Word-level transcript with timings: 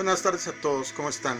Buenas 0.00 0.22
tardes 0.22 0.48
a 0.48 0.52
todos, 0.52 0.94
¿cómo 0.94 1.10
están? 1.10 1.36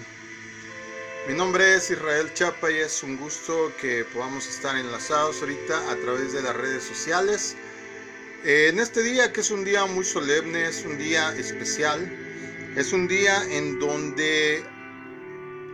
Mi 1.26 1.33
nombre 1.33 1.76
es 1.76 1.90
Israel 1.90 2.31
Chapa 2.35 2.71
y 2.71 2.76
es 2.76 3.03
un 3.03 3.17
gusto 3.17 3.72
que 3.81 4.04
podamos 4.04 4.47
estar 4.47 4.76
enlazados 4.76 5.40
ahorita 5.40 5.90
a 5.90 5.97
través 5.97 6.35
de 6.35 6.43
las 6.43 6.54
redes 6.54 6.85
sociales. 6.85 7.57
En 8.44 8.79
este 8.79 9.03
día 9.03 9.33
que 9.33 9.40
es 9.40 9.51
un 9.51 9.65
día 9.65 9.87
muy 9.87 10.04
solemne, 10.04 10.67
es 10.69 10.85
un 10.85 10.99
día 10.99 11.35
especial, 11.37 12.07
es 12.76 12.93
un 12.93 13.08
día 13.08 13.43
en 13.44 13.79
donde 13.79 14.63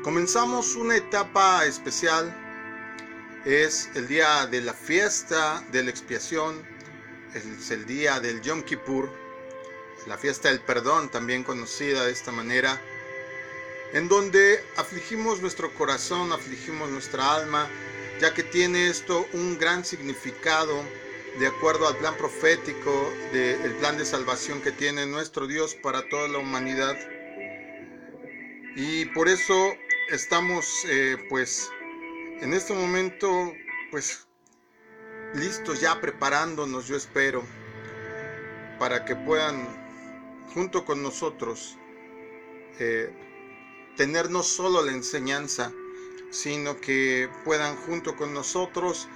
comenzamos 0.04 0.76
una 0.76 0.94
etapa 0.94 1.66
especial, 1.66 2.32
es 3.44 3.90
el 3.96 4.06
día 4.06 4.46
de 4.46 4.60
la 4.60 4.74
fiesta 4.74 5.60
de 5.72 5.82
la 5.82 5.90
expiación, 5.90 6.64
es 7.34 7.68
el 7.72 7.84
día 7.84 8.20
del 8.20 8.40
Yom 8.42 8.62
Kippur, 8.62 9.10
la 10.06 10.16
fiesta 10.16 10.48
del 10.48 10.60
perdón, 10.60 11.08
también 11.10 11.42
conocida 11.42 12.04
de 12.04 12.12
esta 12.12 12.32
manera, 12.32 12.80
en 13.92 14.08
donde 14.08 14.62
afligimos 14.76 15.40
nuestro 15.40 15.72
corazón, 15.74 16.32
afligimos 16.32 16.90
nuestra 16.90 17.34
alma, 17.34 17.68
ya 18.20 18.32
que 18.32 18.42
tiene 18.42 18.88
esto 18.88 19.26
un 19.32 19.58
gran 19.58 19.84
significado 19.84 20.82
de 21.38 21.46
acuerdo 21.46 21.86
al 21.86 21.96
plan 21.96 22.16
profético, 22.16 23.12
del 23.32 23.74
plan 23.76 23.98
de 23.98 24.06
salvación 24.06 24.62
que 24.62 24.72
tiene 24.72 25.06
nuestro 25.06 25.46
Dios 25.46 25.74
para 25.74 26.08
toda 26.08 26.28
la 26.28 26.38
humanidad. 26.38 26.96
Y 28.74 29.06
por 29.06 29.28
eso 29.28 29.74
estamos 30.10 30.84
eh, 30.88 31.16
pues 31.28 31.70
en 32.40 32.54
este 32.54 32.72
momento 32.74 33.52
pues 33.90 34.26
listos 35.34 35.80
ya 35.80 36.00
preparándonos, 36.00 36.86
yo 36.86 36.96
espero, 36.96 37.42
para 38.78 39.04
que 39.04 39.14
puedan 39.14 39.85
junto 40.54 40.84
con 40.84 41.02
nosotros 41.02 41.76
eh, 42.78 43.12
tener 43.96 44.30
no 44.30 44.42
solo 44.42 44.82
la 44.82 44.92
enseñanza, 44.92 45.72
sino 46.30 46.80
que 46.80 47.28
puedan 47.44 47.76
junto 47.76 48.16
con 48.16 48.34
nosotros 48.34 49.08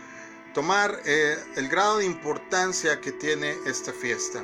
tomar 0.54 1.00
eh, 1.04 1.36
el 1.56 1.68
grado 1.68 1.98
de 1.98 2.06
importancia 2.06 3.00
que 3.00 3.12
tiene 3.12 3.54
esta 3.66 3.92
fiesta. 3.92 4.42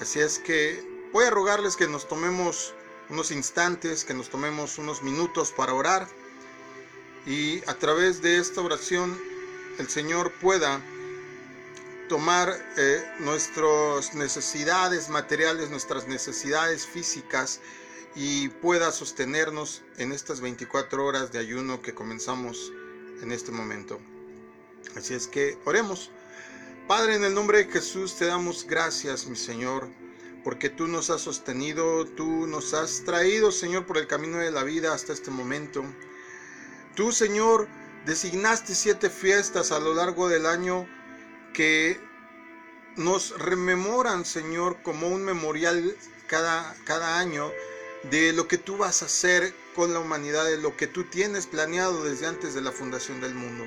Así 0.00 0.20
es 0.20 0.38
que 0.38 1.08
voy 1.12 1.24
a 1.24 1.30
rogarles 1.30 1.76
que 1.76 1.88
nos 1.88 2.06
tomemos 2.06 2.74
unos 3.08 3.30
instantes, 3.30 4.04
que 4.04 4.14
nos 4.14 4.30
tomemos 4.30 4.78
unos 4.78 5.02
minutos 5.02 5.52
para 5.52 5.74
orar 5.74 6.06
y 7.26 7.58
a 7.68 7.74
través 7.74 8.22
de 8.22 8.38
esta 8.38 8.60
oración 8.60 9.18
el 9.78 9.88
Señor 9.88 10.32
pueda 10.40 10.80
tomar 12.10 12.52
eh, 12.76 13.08
nuestras 13.20 14.14
necesidades 14.14 15.08
materiales, 15.10 15.70
nuestras 15.70 16.08
necesidades 16.08 16.84
físicas 16.84 17.60
y 18.16 18.48
pueda 18.48 18.90
sostenernos 18.90 19.82
en 19.96 20.10
estas 20.10 20.40
24 20.40 21.06
horas 21.06 21.30
de 21.30 21.38
ayuno 21.38 21.80
que 21.80 21.94
comenzamos 21.94 22.72
en 23.22 23.30
este 23.30 23.52
momento. 23.52 24.00
Así 24.96 25.14
es 25.14 25.28
que 25.28 25.56
oremos. 25.64 26.10
Padre, 26.88 27.14
en 27.14 27.22
el 27.22 27.32
nombre 27.32 27.58
de 27.58 27.70
Jesús 27.70 28.16
te 28.16 28.26
damos 28.26 28.66
gracias, 28.66 29.28
mi 29.28 29.36
Señor, 29.36 29.88
porque 30.42 30.68
tú 30.68 30.88
nos 30.88 31.10
has 31.10 31.20
sostenido, 31.20 32.06
tú 32.06 32.48
nos 32.48 32.74
has 32.74 33.04
traído, 33.04 33.52
Señor, 33.52 33.86
por 33.86 33.98
el 33.98 34.08
camino 34.08 34.38
de 34.38 34.50
la 34.50 34.64
vida 34.64 34.92
hasta 34.92 35.12
este 35.12 35.30
momento. 35.30 35.84
Tú, 36.96 37.12
Señor, 37.12 37.68
designaste 38.04 38.74
siete 38.74 39.10
fiestas 39.10 39.70
a 39.70 39.78
lo 39.78 39.94
largo 39.94 40.28
del 40.28 40.46
año 40.46 40.88
que 41.52 42.00
nos 42.96 43.38
rememoran, 43.38 44.24
Señor, 44.24 44.82
como 44.82 45.08
un 45.08 45.24
memorial 45.24 45.96
cada, 46.26 46.74
cada 46.84 47.18
año 47.18 47.50
de 48.10 48.32
lo 48.32 48.48
que 48.48 48.58
tú 48.58 48.76
vas 48.76 49.02
a 49.02 49.06
hacer 49.06 49.54
con 49.74 49.92
la 49.92 50.00
humanidad, 50.00 50.44
de 50.44 50.58
lo 50.58 50.76
que 50.76 50.86
tú 50.86 51.04
tienes 51.04 51.46
planeado 51.46 52.04
desde 52.04 52.26
antes 52.26 52.54
de 52.54 52.60
la 52.60 52.72
fundación 52.72 53.20
del 53.20 53.34
mundo. 53.34 53.66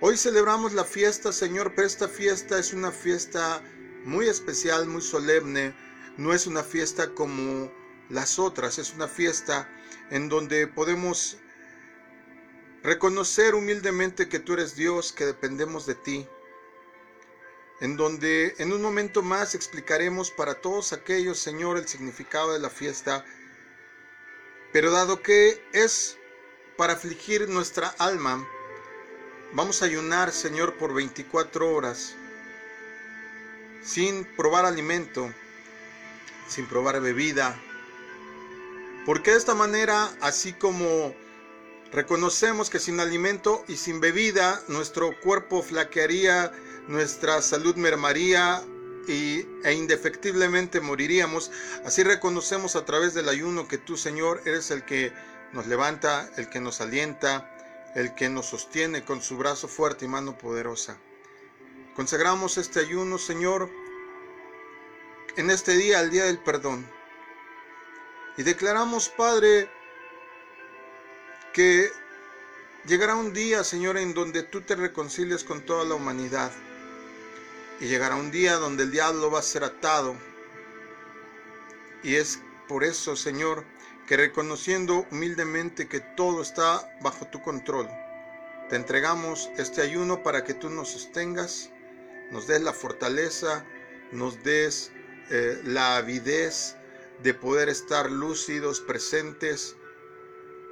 Hoy 0.00 0.16
celebramos 0.16 0.74
la 0.74 0.84
fiesta, 0.84 1.32
Señor, 1.32 1.72
pero 1.74 1.86
esta 1.86 2.08
fiesta 2.08 2.58
es 2.58 2.72
una 2.72 2.92
fiesta 2.92 3.62
muy 4.04 4.28
especial, 4.28 4.86
muy 4.86 5.02
solemne. 5.02 5.74
No 6.16 6.32
es 6.32 6.46
una 6.46 6.62
fiesta 6.62 7.14
como 7.14 7.72
las 8.08 8.38
otras, 8.38 8.78
es 8.78 8.94
una 8.94 9.08
fiesta 9.08 9.68
en 10.10 10.28
donde 10.28 10.68
podemos 10.68 11.38
reconocer 12.82 13.54
humildemente 13.54 14.28
que 14.28 14.38
tú 14.38 14.54
eres 14.54 14.76
Dios, 14.76 15.12
que 15.12 15.26
dependemos 15.26 15.86
de 15.86 15.94
ti, 15.94 16.28
en 17.80 17.96
donde 17.96 18.54
en 18.58 18.72
un 18.72 18.82
momento 18.82 19.22
más 19.22 19.54
explicaremos 19.54 20.30
para 20.30 20.60
todos 20.60 20.92
aquellos, 20.92 21.38
Señor, 21.38 21.78
el 21.78 21.88
significado 21.88 22.52
de 22.52 22.58
la 22.58 22.70
fiesta, 22.70 23.24
pero 24.72 24.90
dado 24.90 25.22
que 25.22 25.62
es 25.72 26.16
para 26.76 26.94
afligir 26.94 27.48
nuestra 27.48 27.88
alma, 27.98 28.46
vamos 29.52 29.82
a 29.82 29.86
ayunar, 29.86 30.32
Señor, 30.32 30.76
por 30.76 30.94
24 30.94 31.72
horas, 31.72 32.14
sin 33.82 34.24
probar 34.36 34.64
alimento, 34.64 35.32
sin 36.48 36.66
probar 36.66 37.00
bebida, 37.00 37.60
porque 39.06 39.30
de 39.30 39.38
esta 39.38 39.54
manera, 39.54 40.10
así 40.20 40.52
como 40.52 41.14
reconocemos 41.92 42.70
que 42.70 42.78
sin 42.78 43.00
alimento 43.00 43.64
y 43.68 43.76
sin 43.76 44.00
bebida 44.00 44.60
nuestro 44.68 45.18
cuerpo 45.20 45.62
flaquearía, 45.62 46.52
nuestra 46.86 47.42
salud 47.42 47.76
mermaría 47.76 48.62
y, 49.06 49.46
e 49.64 49.72
indefectiblemente 49.72 50.80
moriríamos. 50.80 51.50
Así 51.84 52.02
reconocemos 52.02 52.76
a 52.76 52.84
través 52.84 53.14
del 53.14 53.28
ayuno 53.28 53.68
que 53.68 53.78
tú, 53.78 53.96
Señor, 53.96 54.42
eres 54.44 54.70
el 54.70 54.84
que 54.84 55.12
nos 55.52 55.66
levanta, 55.66 56.30
el 56.36 56.48
que 56.50 56.60
nos 56.60 56.80
alienta, 56.80 57.54
el 57.94 58.14
que 58.14 58.28
nos 58.28 58.46
sostiene 58.46 59.04
con 59.04 59.22
su 59.22 59.36
brazo 59.38 59.68
fuerte 59.68 60.04
y 60.04 60.08
mano 60.08 60.36
poderosa. 60.36 60.98
Consagramos 61.96 62.58
este 62.58 62.80
ayuno, 62.80 63.18
Señor, 63.18 63.70
en 65.36 65.50
este 65.50 65.76
día, 65.76 66.00
el 66.00 66.10
día 66.10 66.24
del 66.24 66.38
perdón. 66.38 66.86
Y 68.36 68.42
declaramos, 68.44 69.08
Padre, 69.08 69.68
llegará 72.86 73.16
un 73.16 73.32
día, 73.32 73.64
Señor, 73.64 73.98
en 73.98 74.14
donde 74.14 74.42
tú 74.42 74.60
te 74.60 74.76
reconcilies 74.76 75.42
con 75.42 75.62
toda 75.62 75.84
la 75.84 75.94
humanidad 75.94 76.52
y 77.80 77.86
llegará 77.86 78.16
un 78.16 78.30
día 78.30 78.56
donde 78.56 78.84
el 78.84 78.90
diablo 78.90 79.30
va 79.30 79.40
a 79.40 79.42
ser 79.42 79.64
atado. 79.64 80.16
Y 82.02 82.14
es 82.14 82.40
por 82.68 82.84
eso, 82.84 83.16
Señor, 83.16 83.64
que 84.06 84.16
reconociendo 84.16 85.06
humildemente 85.10 85.88
que 85.88 86.00
todo 86.00 86.42
está 86.42 86.88
bajo 87.02 87.26
tu 87.26 87.42
control, 87.42 87.88
te 88.68 88.76
entregamos 88.76 89.50
este 89.56 89.82
ayuno 89.82 90.22
para 90.22 90.44
que 90.44 90.54
tú 90.54 90.70
nos 90.70 90.90
sostengas, 90.90 91.70
nos 92.30 92.46
des 92.46 92.62
la 92.62 92.72
fortaleza, 92.72 93.64
nos 94.12 94.42
des 94.44 94.92
eh, 95.30 95.60
la 95.64 95.96
avidez 95.96 96.76
de 97.22 97.34
poder 97.34 97.68
estar 97.68 98.10
lúcidos, 98.10 98.80
presentes, 98.80 99.74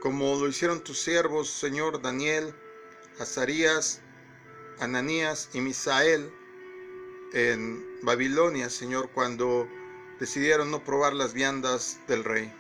como 0.01 0.37
lo 0.37 0.49
hicieron 0.49 0.83
tus 0.83 0.99
siervos, 0.99 1.49
Señor 1.51 2.03
Daniel, 2.03 2.55
Azarías, 3.19 4.01
Ananías 4.79 5.49
y 5.53 5.61
Misael, 5.61 6.31
en 7.33 7.85
Babilonia, 8.03 8.71
Señor, 8.71 9.11
cuando 9.11 9.69
decidieron 10.21 10.71
no 10.71 10.83
probar 10.85 11.13
las 11.13 11.33
viandas 11.33 11.99
del 12.09 12.25
rey. 12.25 12.53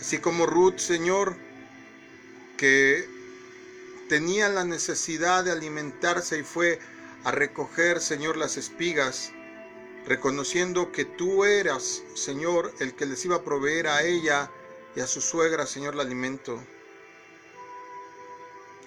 Así 0.00 0.18
como 0.18 0.46
Ruth, 0.46 0.78
Señor, 0.78 1.36
que 2.56 3.08
tenía 4.08 4.48
la 4.48 4.64
necesidad 4.64 5.44
de 5.44 5.52
alimentarse 5.52 6.38
y 6.38 6.42
fue 6.42 6.78
a 7.24 7.30
recoger, 7.30 8.00
Señor, 8.00 8.36
las 8.36 8.56
espigas, 8.56 9.32
reconociendo 10.06 10.92
que 10.92 11.04
tú 11.04 11.44
eras, 11.44 12.02
Señor, 12.14 12.72
el 12.80 12.94
que 12.94 13.06
les 13.06 13.24
iba 13.24 13.36
a 13.36 13.44
proveer 13.44 13.88
a 13.88 14.02
ella 14.02 14.50
y 14.96 15.00
a 15.00 15.06
su 15.06 15.20
suegra, 15.20 15.66
Señor, 15.66 15.94
el 15.94 16.00
alimento. 16.00 16.62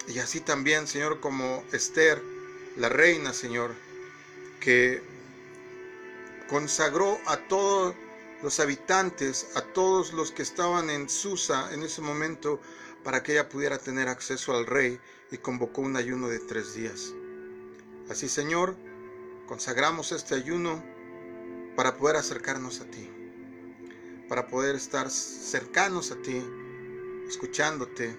Y 0.06 0.18
así 0.20 0.40
también, 0.40 0.86
Señor, 0.86 1.20
como 1.20 1.64
Esther, 1.72 2.22
la 2.76 2.88
reina, 2.88 3.32
Señor, 3.32 3.74
que 4.60 5.02
consagró 6.48 7.18
a 7.26 7.36
todos 7.48 7.94
los 8.42 8.58
habitantes, 8.60 9.48
a 9.54 9.60
todos 9.60 10.12
los 10.12 10.30
que 10.30 10.42
estaban 10.42 10.88
en 10.90 11.08
Susa 11.08 11.72
en 11.72 11.82
ese 11.82 12.00
momento, 12.00 12.60
para 13.04 13.22
que 13.22 13.32
ella 13.32 13.48
pudiera 13.48 13.78
tener 13.78 14.08
acceso 14.08 14.56
al 14.56 14.66
rey 14.66 14.98
y 15.30 15.38
convocó 15.38 15.82
un 15.82 15.96
ayuno 15.96 16.28
de 16.28 16.38
tres 16.38 16.74
días. 16.74 17.12
Así, 18.08 18.28
Señor, 18.28 18.76
consagramos 19.46 20.12
este 20.12 20.34
ayuno 20.34 20.82
para 21.76 21.96
poder 21.96 22.16
acercarnos 22.16 22.80
a 22.80 22.86
ti, 22.86 23.10
para 24.28 24.46
poder 24.46 24.76
estar 24.76 25.10
cercanos 25.10 26.12
a 26.12 26.16
ti, 26.16 26.42
escuchándote 27.28 28.16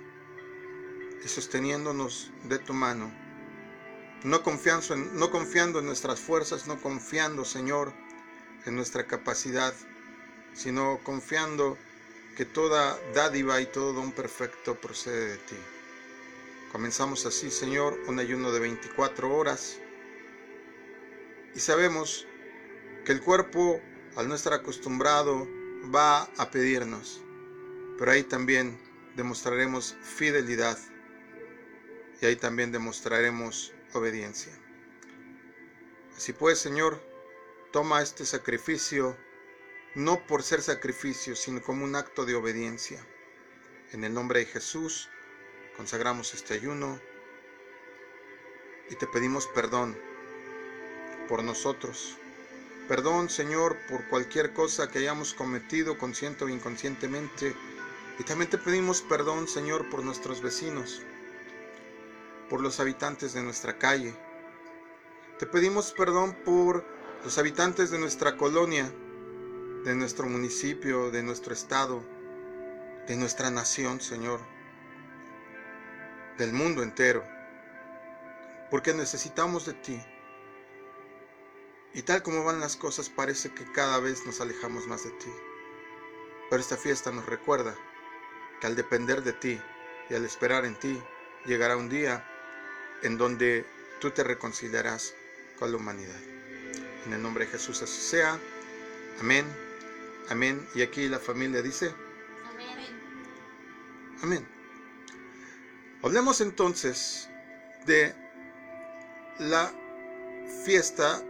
y 1.24 1.28
sosteniéndonos 1.28 2.32
de 2.46 2.60
tu 2.60 2.74
mano 2.74 3.30
no 4.24 4.44
confiando, 4.44 4.94
en, 4.94 5.18
no 5.18 5.32
confiando 5.32 5.80
en 5.80 5.86
nuestras 5.86 6.20
fuerzas, 6.20 6.68
no 6.68 6.82
confiando, 6.82 7.46
Señor, 7.46 7.94
en 8.66 8.76
nuestra 8.76 9.08
capacidad, 9.08 9.74
sino 10.54 11.00
confiando 11.04 11.78
que 12.36 12.46
toda 12.46 13.00
dádiva 13.14 13.62
y 13.62 13.66
todo 13.66 13.94
don 13.94 14.12
perfecto 14.12 14.76
procede 14.76 15.32
de 15.32 15.38
ti. 15.38 15.56
Comenzamos 16.72 17.26
así, 17.26 17.50
Señor, 17.50 17.98
un 18.08 18.20
ayuno 18.20 18.52
de 18.52 18.60
24 18.60 19.34
horas 19.36 19.78
y 21.56 21.60
sabemos 21.60 22.28
que 23.06 23.12
el 23.12 23.22
cuerpo, 23.22 23.82
al 24.16 24.28
no 24.28 24.36
estar 24.36 24.54
acostumbrado, 24.54 25.48
va 25.94 26.24
a 26.38 26.52
pedirnos, 26.52 27.22
pero 27.98 28.12
ahí 28.12 28.24
también 28.24 28.80
demostraremos 29.16 29.96
fidelidad 30.02 30.78
y 32.22 32.26
ahí 32.26 32.36
también 32.36 32.72
demostraremos 32.72 33.74
obediencia. 33.94 34.54
Así 36.16 36.34
pues, 36.34 36.60
Señor, 36.60 37.02
toma 37.72 38.02
este 38.02 38.26
sacrificio 38.26 39.16
no 39.96 40.26
por 40.28 40.44
ser 40.44 40.62
sacrificio, 40.62 41.36
sino 41.36 41.62
como 41.62 41.84
un 41.84 41.96
acto 41.96 42.26
de 42.26 42.36
obediencia. 42.36 43.06
En 43.92 44.04
el 44.04 44.14
nombre 44.14 44.40
de 44.40 44.46
Jesús, 44.46 45.10
consagramos 45.76 46.34
este 46.34 46.54
ayuno 46.54 47.00
y 48.90 48.96
te 48.96 49.08
pedimos 49.08 49.48
perdón 49.48 49.98
por 51.28 51.44
nosotros. 51.44 52.18
Perdón, 52.90 53.30
Señor, 53.30 53.78
por 53.88 54.10
cualquier 54.10 54.52
cosa 54.52 54.90
que 54.90 54.98
hayamos 54.98 55.36
cometido 55.36 56.00
consciente 56.00 56.44
o 56.44 56.50
inconscientemente. 56.50 57.56
Y 58.18 58.24
también 58.24 58.50
te 58.50 58.58
pedimos 58.58 59.04
perdón, 59.04 59.48
Señor, 59.48 59.88
por 59.92 60.04
nuestros 60.04 60.42
vecinos, 60.42 61.00
por 62.50 62.62
los 62.62 62.80
habitantes 62.80 63.34
de 63.34 63.44
nuestra 63.44 63.78
calle. 63.78 64.16
Te 65.38 65.46
pedimos 65.46 65.94
perdón 65.94 66.36
por 66.44 66.84
los 67.24 67.38
habitantes 67.38 67.92
de 67.92 68.00
nuestra 68.00 68.36
colonia, 68.38 68.92
de 69.86 69.94
nuestro 69.94 70.26
municipio, 70.26 71.12
de 71.12 71.22
nuestro 71.22 71.54
estado, 71.54 72.04
de 73.08 73.16
nuestra 73.18 73.52
nación, 73.52 74.02
Señor, 74.02 74.40
del 76.40 76.54
mundo 76.54 76.82
entero, 76.82 77.24
porque 78.72 78.96
necesitamos 78.96 79.68
de 79.68 79.74
ti. 79.74 80.02
Y 81.94 82.04
tal 82.04 82.22
como 82.22 82.44
van 82.44 82.60
las 82.60 82.76
cosas, 82.76 83.10
parece 83.10 83.52
que 83.52 83.70
cada 83.72 84.00
vez 84.00 84.26
nos 84.26 84.42
alejamos 84.42 84.88
más 84.88 85.04
de 85.04 85.12
ti. 85.12 85.32
Pero 86.50 86.62
esta 86.62 86.78
fiesta 86.78 87.12
nos 87.12 87.26
recuerda 87.26 87.76
que 88.60 88.68
al 88.68 88.76
depender 88.76 89.24
de 89.24 89.34
ti 89.34 89.60
y 90.10 90.14
al 90.16 90.26
esperar 90.26 90.66
en 90.66 90.78
ti, 90.78 91.02
llegará 91.46 91.78
un 91.78 91.90
día 91.90 92.26
en 93.02 93.18
donde 93.18 93.66
tú 94.00 94.12
te 94.12 94.24
reconciliarás 94.24 95.14
con 95.58 95.72
la 95.72 95.78
humanidad. 95.78 96.20
En 97.06 97.14
el 97.14 97.22
nombre 97.22 97.46
de 97.46 97.52
Jesús 97.52 97.82
así 97.82 98.02
sea. 98.02 98.40
Amén. 99.20 99.46
Amén. 100.30 100.68
Y 100.76 100.82
aquí 100.82 101.08
la 101.08 101.20
familia 101.20 101.62
dice. 101.62 101.94
Amén. 102.54 103.00
Amén. 104.22 104.48
Hablemos 106.04 106.40
entonces 106.42 107.30
de 107.86 108.14
la 109.40 109.72
fiesta 110.66 111.24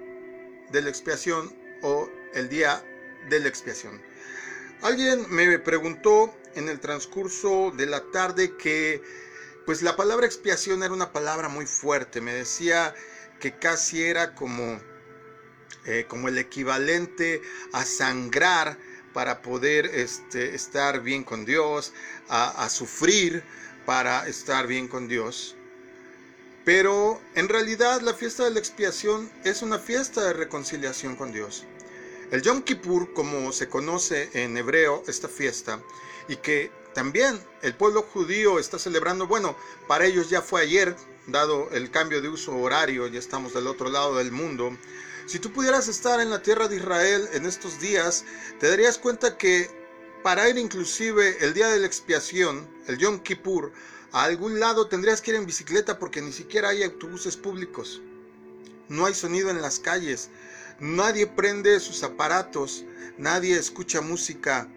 de 0.71 0.81
la 0.81 0.89
expiación 0.89 1.55
o 1.81 2.09
el 2.33 2.49
día 2.49 2.83
de 3.29 3.39
la 3.39 3.47
expiación. 3.47 4.01
Alguien 4.81 5.25
me 5.29 5.59
preguntó 5.59 6.33
en 6.55 6.69
el 6.69 6.79
transcurso 6.79 7.71
de 7.75 7.85
la 7.85 8.01
tarde 8.11 8.55
que 8.57 9.01
pues 9.65 9.81
la 9.81 9.95
palabra 9.95 10.25
expiación 10.25 10.83
era 10.83 10.93
una 10.93 11.11
palabra 11.11 11.49
muy 11.49 11.65
fuerte. 11.65 12.21
Me 12.21 12.33
decía 12.33 12.95
que 13.39 13.57
casi 13.57 14.03
era 14.03 14.33
como, 14.33 14.79
eh, 15.85 16.05
como 16.07 16.27
el 16.27 16.37
equivalente 16.37 17.41
a 17.73 17.85
sangrar 17.85 18.77
para 19.13 19.41
poder 19.41 19.85
este, 19.87 20.55
estar 20.55 21.01
bien 21.01 21.23
con 21.23 21.45
Dios, 21.45 21.93
a, 22.29 22.63
a 22.63 22.69
sufrir 22.69 23.43
para 23.85 24.27
estar 24.27 24.65
bien 24.65 24.87
con 24.87 25.07
Dios. 25.07 25.55
Pero 26.69 27.19
en 27.33 27.49
realidad 27.49 28.01
la 28.01 28.13
fiesta 28.13 28.43
de 28.43 28.51
la 28.51 28.59
expiación 28.59 29.27
es 29.43 29.63
una 29.63 29.79
fiesta 29.79 30.23
de 30.23 30.33
reconciliación 30.33 31.15
con 31.15 31.31
Dios. 31.31 31.65
El 32.29 32.43
Yom 32.43 32.61
Kippur, 32.61 33.11
como 33.11 33.51
se 33.51 33.67
conoce 33.67 34.29
en 34.33 34.55
hebreo 34.55 35.03
esta 35.07 35.27
fiesta, 35.27 35.81
y 36.27 36.35
que 36.35 36.71
también 36.93 37.41
el 37.63 37.73
pueblo 37.73 38.03
judío 38.03 38.59
está 38.59 38.77
celebrando, 38.77 39.25
bueno, 39.25 39.57
para 39.87 40.05
ellos 40.05 40.29
ya 40.29 40.43
fue 40.43 40.61
ayer, 40.61 40.95
dado 41.25 41.71
el 41.71 41.89
cambio 41.89 42.21
de 42.21 42.29
uso 42.29 42.55
horario, 42.55 43.07
ya 43.07 43.17
estamos 43.17 43.55
del 43.55 43.65
otro 43.65 43.89
lado 43.89 44.17
del 44.17 44.31
mundo, 44.31 44.77
si 45.25 45.39
tú 45.39 45.51
pudieras 45.51 45.87
estar 45.87 46.19
en 46.19 46.29
la 46.29 46.43
tierra 46.43 46.67
de 46.67 46.75
Israel 46.75 47.27
en 47.33 47.47
estos 47.47 47.79
días, 47.79 48.25
te 48.59 48.69
darías 48.69 48.99
cuenta 48.99 49.39
que 49.39 49.71
para 50.21 50.47
ir 50.47 50.59
inclusive 50.59 51.43
el 51.43 51.55
día 51.55 51.69
de 51.69 51.79
la 51.79 51.87
expiación, 51.87 52.69
el 52.85 52.99
Yom 52.99 53.21
Kippur, 53.21 53.71
a 54.11 54.23
algún 54.23 54.59
lado 54.59 54.87
tendrías 54.87 55.21
que 55.21 55.31
ir 55.31 55.37
en 55.37 55.45
bicicleta 55.45 55.99
porque 55.99 56.21
ni 56.21 56.31
siquiera 56.31 56.69
hay 56.69 56.83
autobuses 56.83 57.37
públicos. 57.37 58.01
No 58.87 59.05
hay 59.05 59.13
sonido 59.13 59.51
en 59.51 59.61
las 59.61 59.79
calles. 59.79 60.29
Nadie 60.79 61.27
prende 61.27 61.79
sus 61.79 62.01
aparatos. 62.03 62.85
Nadie 63.19 63.57
escucha 63.57 64.01
música. 64.01 64.67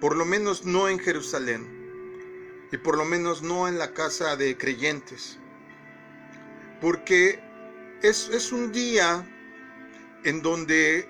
Por 0.00 0.16
lo 0.16 0.24
menos 0.24 0.64
no 0.64 0.88
en 0.88 0.98
Jerusalén. 0.98 1.66
Y 2.72 2.78
por 2.78 2.96
lo 2.96 3.04
menos 3.04 3.42
no 3.42 3.68
en 3.68 3.78
la 3.78 3.92
casa 3.92 4.36
de 4.36 4.56
creyentes. 4.56 5.36
Porque 6.80 7.40
es, 8.02 8.30
es 8.30 8.50
un 8.50 8.72
día 8.72 9.28
en 10.24 10.40
donde 10.40 11.06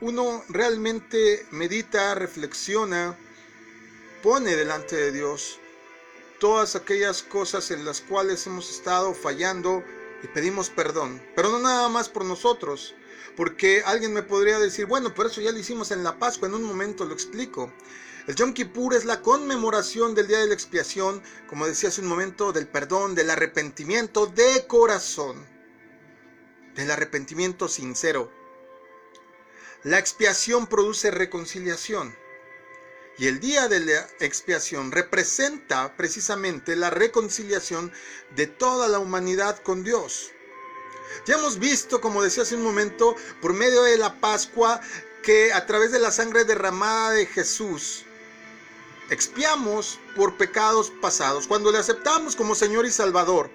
uno 0.00 0.42
realmente 0.48 1.46
medita, 1.52 2.16
reflexiona, 2.16 3.16
pone 4.22 4.56
delante 4.56 4.96
de 4.96 5.12
Dios 5.12 5.60
todas 6.40 6.74
aquellas 6.74 7.22
cosas 7.22 7.70
en 7.70 7.84
las 7.84 8.00
cuales 8.00 8.44
hemos 8.48 8.68
estado 8.70 9.14
fallando 9.14 9.84
y 10.24 10.26
pedimos 10.26 10.70
perdón. 10.70 11.22
Pero 11.36 11.50
no 11.50 11.60
nada 11.60 11.88
más 11.88 12.08
por 12.08 12.24
nosotros, 12.24 12.94
porque 13.36 13.82
alguien 13.86 14.12
me 14.12 14.24
podría 14.24 14.58
decir, 14.58 14.86
bueno, 14.86 15.14
pero 15.14 15.28
eso 15.28 15.40
ya 15.40 15.52
lo 15.52 15.58
hicimos 15.58 15.92
en 15.92 16.02
la 16.02 16.18
Pascua, 16.18 16.48
en 16.48 16.54
un 16.54 16.64
momento 16.64 17.04
lo 17.04 17.14
explico. 17.14 17.72
El 18.26 18.34
Yom 18.34 18.54
Kippur 18.54 18.94
es 18.94 19.04
la 19.04 19.22
conmemoración 19.22 20.14
del 20.14 20.26
día 20.26 20.38
de 20.38 20.48
la 20.48 20.54
expiación, 20.54 21.22
como 21.46 21.66
decía 21.66 21.90
hace 21.90 22.00
un 22.00 22.06
momento, 22.08 22.52
del 22.52 22.66
perdón, 22.66 23.14
del 23.14 23.30
arrepentimiento 23.30 24.26
de 24.26 24.66
corazón, 24.66 25.46
del 26.74 26.90
arrepentimiento 26.90 27.68
sincero. 27.68 28.32
La 29.82 29.98
expiación 29.98 30.66
produce 30.66 31.10
reconciliación. 31.10 32.14
Y 33.18 33.26
el 33.26 33.40
día 33.40 33.68
de 33.68 33.80
la 33.80 34.08
expiación 34.20 34.92
representa 34.92 35.94
precisamente 35.96 36.74
la 36.76 36.90
reconciliación 36.90 37.92
de 38.34 38.46
toda 38.46 38.88
la 38.88 38.98
humanidad 38.98 39.62
con 39.62 39.84
Dios. 39.84 40.30
Ya 41.26 41.34
hemos 41.34 41.58
visto, 41.58 42.00
como 42.00 42.22
decía 42.22 42.44
hace 42.44 42.54
un 42.54 42.62
momento, 42.62 43.16
por 43.42 43.52
medio 43.52 43.82
de 43.82 43.98
la 43.98 44.20
Pascua, 44.20 44.80
que 45.22 45.52
a 45.52 45.66
través 45.66 45.92
de 45.92 45.98
la 45.98 46.10
sangre 46.10 46.44
derramada 46.44 47.10
de 47.10 47.26
Jesús, 47.26 48.04
expiamos 49.10 49.98
por 50.16 50.36
pecados 50.36 50.90
pasados. 51.02 51.46
Cuando 51.46 51.72
le 51.72 51.78
aceptamos 51.78 52.36
como 52.36 52.54
Señor 52.54 52.86
y 52.86 52.90
Salvador, 52.90 53.50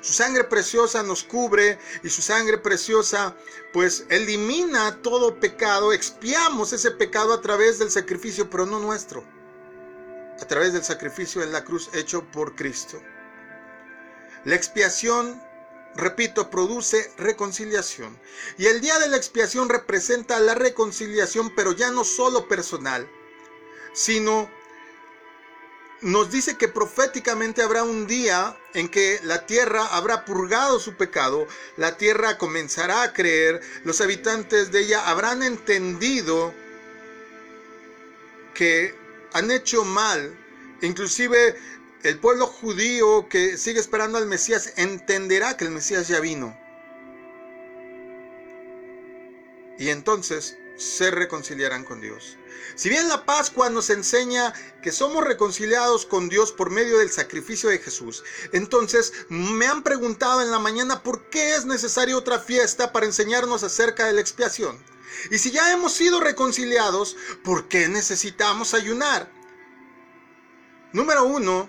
su 0.00 0.12
sangre 0.12 0.44
preciosa 0.44 1.02
nos 1.02 1.24
cubre 1.24 1.78
y 2.02 2.08
su 2.08 2.22
sangre 2.22 2.58
preciosa 2.58 3.36
pues 3.72 4.06
elimina 4.08 5.02
todo 5.02 5.38
pecado. 5.40 5.92
Expiamos 5.92 6.72
ese 6.72 6.90
pecado 6.90 7.32
a 7.32 7.40
través 7.40 7.78
del 7.78 7.90
sacrificio, 7.90 8.48
pero 8.48 8.66
no 8.66 8.78
nuestro. 8.78 9.24
A 10.40 10.44
través 10.46 10.72
del 10.72 10.84
sacrificio 10.84 11.42
en 11.42 11.52
la 11.52 11.64
cruz 11.64 11.90
hecho 11.94 12.24
por 12.30 12.54
Cristo. 12.54 13.02
La 14.44 14.54
expiación, 14.54 15.42
repito, 15.96 16.48
produce 16.48 17.12
reconciliación. 17.18 18.18
Y 18.56 18.66
el 18.66 18.80
día 18.80 18.98
de 18.98 19.08
la 19.08 19.16
expiación 19.16 19.68
representa 19.68 20.38
la 20.38 20.54
reconciliación, 20.54 21.52
pero 21.56 21.72
ya 21.72 21.90
no 21.90 22.04
solo 22.04 22.46
personal, 22.46 23.10
sino 23.92 24.48
nos 26.00 26.30
dice 26.30 26.56
que 26.56 26.68
proféticamente 26.68 27.62
habrá 27.62 27.82
un 27.82 28.06
día 28.06 28.56
en 28.74 28.88
que 28.88 29.20
la 29.24 29.46
tierra 29.46 29.86
habrá 29.86 30.24
purgado 30.24 30.78
su 30.78 30.94
pecado, 30.94 31.46
la 31.76 31.96
tierra 31.96 32.38
comenzará 32.38 33.02
a 33.02 33.12
creer, 33.12 33.60
los 33.84 34.00
habitantes 34.00 34.70
de 34.70 34.80
ella 34.80 35.08
habrán 35.08 35.42
entendido 35.42 36.54
que 38.54 38.94
han 39.32 39.50
hecho 39.50 39.84
mal, 39.84 40.36
inclusive 40.82 41.56
el 42.02 42.18
pueblo 42.18 42.46
judío 42.46 43.28
que 43.28 43.56
sigue 43.56 43.80
esperando 43.80 44.18
al 44.18 44.26
Mesías 44.26 44.74
entenderá 44.76 45.56
que 45.56 45.64
el 45.64 45.72
Mesías 45.72 46.06
ya 46.06 46.20
vino. 46.20 46.56
Y 49.78 49.90
entonces 49.90 50.58
se 50.78 51.10
reconciliarán 51.10 51.84
con 51.84 52.00
Dios. 52.00 52.38
Si 52.74 52.88
bien 52.88 53.08
la 53.08 53.26
Pascua 53.26 53.68
nos 53.68 53.90
enseña 53.90 54.54
que 54.82 54.92
somos 54.92 55.24
reconciliados 55.24 56.06
con 56.06 56.28
Dios 56.28 56.52
por 56.52 56.70
medio 56.70 56.98
del 56.98 57.10
sacrificio 57.10 57.68
de 57.68 57.78
Jesús, 57.78 58.22
entonces 58.52 59.12
me 59.28 59.66
han 59.66 59.82
preguntado 59.82 60.40
en 60.40 60.50
la 60.50 60.60
mañana 60.60 61.02
por 61.02 61.28
qué 61.28 61.56
es 61.56 61.66
necesaria 61.66 62.16
otra 62.16 62.38
fiesta 62.38 62.92
para 62.92 63.06
enseñarnos 63.06 63.64
acerca 63.64 64.06
de 64.06 64.12
la 64.12 64.20
expiación. 64.20 64.78
Y 65.30 65.38
si 65.38 65.50
ya 65.50 65.72
hemos 65.72 65.92
sido 65.92 66.20
reconciliados, 66.20 67.16
¿por 67.42 67.66
qué 67.68 67.88
necesitamos 67.88 68.72
ayunar? 68.74 69.30
Número 70.92 71.24
uno, 71.24 71.68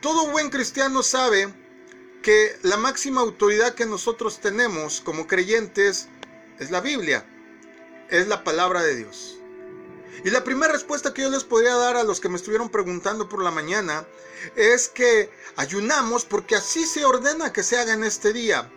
todo 0.00 0.30
buen 0.30 0.48
cristiano 0.48 1.02
sabe 1.02 1.52
que 2.22 2.56
la 2.62 2.78
máxima 2.78 3.20
autoridad 3.20 3.74
que 3.74 3.84
nosotros 3.86 4.40
tenemos 4.40 5.00
como 5.00 5.26
creyentes 5.26 6.08
es 6.58 6.70
la 6.70 6.80
Biblia, 6.80 7.24
es 8.10 8.28
la 8.28 8.44
palabra 8.44 8.82
de 8.82 8.96
Dios. 8.96 9.38
Y 10.24 10.30
la 10.30 10.42
primera 10.42 10.72
respuesta 10.72 11.14
que 11.14 11.22
yo 11.22 11.30
les 11.30 11.44
podría 11.44 11.76
dar 11.76 11.96
a 11.96 12.02
los 12.02 12.20
que 12.20 12.28
me 12.28 12.36
estuvieron 12.36 12.70
preguntando 12.70 13.28
por 13.28 13.42
la 13.42 13.50
mañana 13.50 14.06
es 14.56 14.88
que 14.88 15.30
ayunamos 15.56 16.24
porque 16.24 16.56
así 16.56 16.86
se 16.86 17.04
ordena 17.04 17.52
que 17.52 17.62
se 17.62 17.78
haga 17.78 17.94
en 17.94 18.04
este 18.04 18.32
día. 18.32 18.70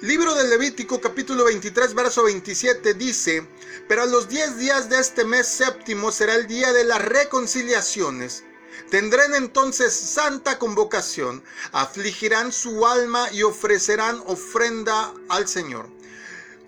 Libro 0.00 0.36
de 0.36 0.46
Levítico 0.46 1.00
capítulo 1.00 1.44
23 1.46 1.92
verso 1.94 2.22
27 2.22 2.94
dice, 2.94 3.44
pero 3.88 4.02
a 4.02 4.06
los 4.06 4.28
10 4.28 4.58
días 4.58 4.88
de 4.88 5.00
este 5.00 5.24
mes 5.24 5.48
séptimo 5.48 6.12
será 6.12 6.36
el 6.36 6.46
día 6.46 6.72
de 6.72 6.84
las 6.84 7.04
reconciliaciones. 7.04 8.44
Tendrán 8.90 9.34
entonces 9.34 9.92
santa 9.92 10.56
convocación, 10.58 11.42
afligirán 11.72 12.52
su 12.52 12.86
alma 12.86 13.28
y 13.32 13.42
ofrecerán 13.42 14.22
ofrenda 14.26 15.12
al 15.28 15.48
Señor. 15.48 15.97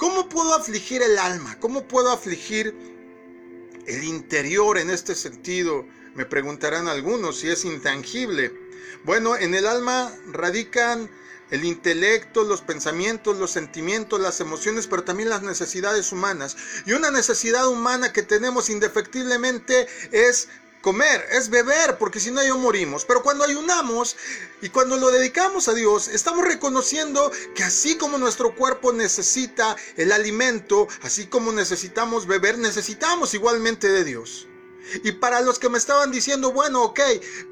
¿Cómo 0.01 0.31
puedo 0.31 0.55
afligir 0.55 1.03
el 1.03 1.19
alma? 1.19 1.59
¿Cómo 1.61 1.87
puedo 1.87 2.11
afligir 2.11 2.75
el 3.87 4.03
interior 4.03 4.79
en 4.79 4.89
este 4.89 5.15
sentido? 5.15 5.87
Me 6.15 6.25
preguntarán 6.25 6.89
algunos 6.89 7.41
si 7.41 7.51
es 7.51 7.67
intangible. 7.67 8.51
Bueno, 9.05 9.37
en 9.37 9.55
el 9.55 9.67
alma 9.67 10.11
radican 10.33 11.11
el 11.51 11.65
intelecto, 11.65 12.45
los 12.45 12.63
pensamientos, 12.63 13.37
los 13.37 13.51
sentimientos, 13.51 14.19
las 14.21 14.41
emociones, 14.41 14.87
pero 14.87 15.05
también 15.05 15.29
las 15.29 15.43
necesidades 15.43 16.13
humanas. 16.13 16.57
Y 16.87 16.93
una 16.93 17.11
necesidad 17.11 17.69
humana 17.69 18.11
que 18.11 18.23
tenemos 18.23 18.71
indefectiblemente 18.71 19.87
es 20.13 20.49
comer, 20.81 21.27
es 21.33 21.51
beber, 21.51 21.99
porque 21.99 22.21
si 22.21 22.31
no 22.31 22.45
yo 22.45 22.59
morimos. 22.59 23.05
Pero 23.05 23.23
cuando 23.23 23.45
ayunamos 23.45 24.17
y 24.63 24.69
cuando 24.71 24.97
lo 24.97 25.11
dedicamos 25.11 25.69
a 25.69 25.75
Dios, 25.75 26.09
estamos 26.09 26.45
reconociendo 26.45 27.31
que 27.55 27.65
así 27.65 27.97
como 27.97 28.19
nuestro 28.19 28.55
cuerpo 28.55 28.93
necesita 28.93 29.77
el 29.97 30.13
alimento, 30.13 30.89
así 31.03 31.27
como 31.27 31.53
necesitamos 31.53 32.27
beber, 32.27 32.59
necesitamos 32.59 33.35
igualmente 33.35 33.89
de 33.89 34.05
Dios. 34.05 34.47
Y 35.05 35.13
para 35.13 35.41
los 35.41 35.59
que 35.59 35.69
me 35.69 35.79
estaban 35.79 36.11
diciendo, 36.11 36.53
bueno, 36.53 36.83
ok, 36.83 37.01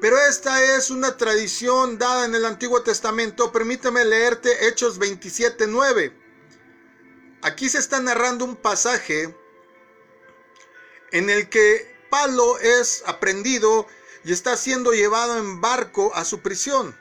pero 0.01 0.17
esta 0.17 0.63
es 0.75 0.89
una 0.89 1.15
tradición 1.15 1.97
dada 1.97 2.25
en 2.25 2.35
el 2.35 2.45
Antiguo 2.45 2.81
Testamento, 2.81 3.51
permíteme 3.51 4.03
leerte 4.03 4.67
Hechos 4.67 4.99
27.9. 4.99 6.13
Aquí 7.41 7.69
se 7.69 7.77
está 7.77 8.01
narrando 8.01 8.43
un 8.43 8.57
pasaje 8.57 9.33
en 11.11 11.29
el 11.29 11.49
que 11.49 11.88
Pablo 12.09 12.59
es 12.59 13.03
aprendido 13.05 13.87
y 14.23 14.31
está 14.31 14.57
siendo 14.57 14.91
llevado 14.91 15.37
en 15.37 15.61
barco 15.61 16.11
a 16.15 16.25
su 16.25 16.41
prisión. 16.41 16.95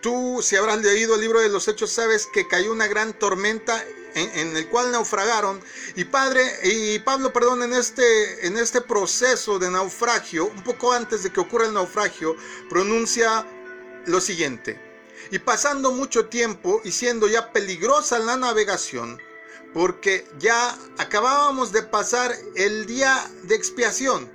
Tú, 0.00 0.40
si 0.42 0.56
habrás 0.56 0.78
leído 0.78 1.14
el 1.14 1.20
libro 1.20 1.40
de 1.40 1.48
los 1.48 1.66
Hechos, 1.66 1.90
sabes 1.90 2.26
que 2.32 2.46
cayó 2.46 2.72
una 2.72 2.86
gran 2.86 3.12
tormenta 3.18 3.84
en, 4.14 4.56
el 4.56 4.68
cual 4.68 4.92
naufragaron. 4.92 5.60
Y 5.96 6.04
padre, 6.04 6.42
y 6.62 6.98
Pablo, 7.00 7.32
perdón, 7.32 7.62
en 7.62 7.72
este, 7.72 8.46
en 8.46 8.56
este 8.56 8.80
proceso 8.80 9.58
de 9.58 9.70
naufragio, 9.70 10.46
un 10.46 10.62
poco 10.62 10.92
antes 10.92 11.22
de 11.22 11.30
que 11.30 11.40
ocurra 11.40 11.66
el 11.66 11.74
naufragio, 11.74 12.36
pronuncia 12.68 13.44
lo 14.06 14.20
siguiente. 14.20 14.80
Y 15.30 15.40
pasando 15.40 15.90
mucho 15.90 16.26
tiempo 16.26 16.80
y 16.84 16.92
siendo 16.92 17.26
ya 17.26 17.52
peligrosa 17.52 18.18
la 18.18 18.36
navegación, 18.36 19.20
porque 19.74 20.26
ya 20.38 20.76
acabábamos 20.98 21.72
de 21.72 21.82
pasar 21.82 22.34
el 22.56 22.86
día 22.86 23.30
de 23.44 23.54
expiación. 23.54 24.30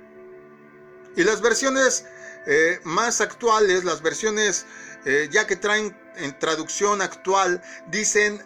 Y 1.16 1.24
las 1.24 1.40
versiones 1.40 2.04
eh, 2.46 2.80
más 2.84 3.20
actuales, 3.20 3.84
las 3.84 4.02
versiones 4.02 4.66
eh, 5.04 5.28
ya 5.30 5.46
que 5.46 5.56
traen 5.56 5.96
en 6.16 6.38
traducción 6.38 7.02
actual, 7.02 7.62
dicen 7.88 8.42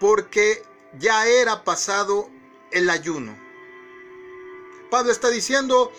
porque 0.00 0.62
ya 0.98 1.26
era 1.26 1.64
pasado 1.64 2.30
el 2.72 2.90
ayuno. 2.90 3.36
Pablo 4.90 5.12
está 5.12 5.28
diciendo, 5.30 5.92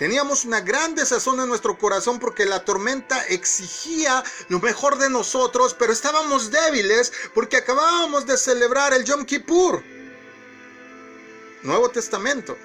teníamos 0.00 0.46
una 0.46 0.62
gran 0.62 0.94
desazón 0.94 1.40
en 1.40 1.48
nuestro 1.50 1.76
corazón 1.76 2.18
porque 2.18 2.46
la 2.46 2.64
tormenta 2.64 3.22
exigía 3.26 4.24
lo 4.48 4.58
mejor 4.58 4.96
de 4.96 5.10
nosotros, 5.10 5.76
pero 5.78 5.92
estábamos 5.92 6.50
débiles 6.50 7.12
porque 7.34 7.58
acabábamos 7.58 8.24
de 8.24 8.38
celebrar 8.38 8.94
el 8.94 9.04
Yom 9.04 9.26
Kippur. 9.26 9.84
Nuevo 11.62 11.90
Testamento. 11.90 12.56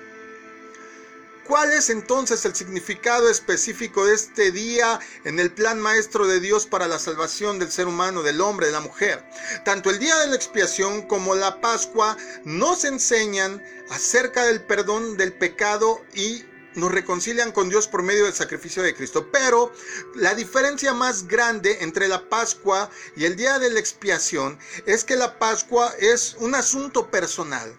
¿Cuál 1.46 1.74
es 1.74 1.90
entonces 1.90 2.46
el 2.46 2.56
significado 2.56 3.30
específico 3.30 4.06
de 4.06 4.16
este 4.16 4.54
día 4.54 5.02
en 5.26 5.38
el 5.38 5.52
plan 5.52 5.78
maestro 5.78 6.28
de 6.28 6.40
Dios 6.40 6.66
para 6.66 6.88
la 6.88 7.00
salvación 7.00 7.60
del 7.60 7.70
ser 7.70 7.88
humano, 7.88 8.24
del 8.24 8.40
hombre, 8.40 8.68
de 8.68 8.72
la 8.72 8.80
mujer? 8.80 9.22
Tanto 9.66 9.90
el 9.90 10.00
día 10.00 10.18
de 10.20 10.28
la 10.28 10.38
expiación 10.38 11.02
como 11.02 11.36
la 11.36 11.60
Pascua 11.60 12.16
nos 12.46 12.86
enseñan 12.86 13.62
acerca 13.90 14.46
del 14.46 14.64
perdón 14.64 15.18
del 15.18 15.34
pecado 15.34 16.02
y 16.14 16.46
nos 16.76 16.92
reconcilian 16.92 17.52
con 17.52 17.70
Dios 17.70 17.88
por 17.88 18.04
medio 18.04 18.26
del 18.26 18.34
sacrificio 18.34 18.84
de 18.84 18.96
Cristo. 18.96 19.30
Pero 19.32 19.72
la 20.16 20.36
diferencia 20.36 20.94
más 20.94 21.28
grande 21.28 21.80
entre 21.82 22.08
la 22.08 22.30
Pascua 22.30 22.90
y 23.16 23.26
el 23.26 23.36
día 23.36 23.60
de 23.60 23.70
la 23.70 23.80
expiación 23.80 24.60
es 24.86 25.04
que 25.04 25.16
la 25.16 25.40
Pascua 25.40 25.94
es 26.00 26.36
un 26.40 26.56
asunto 26.56 27.10
personal. 27.10 27.76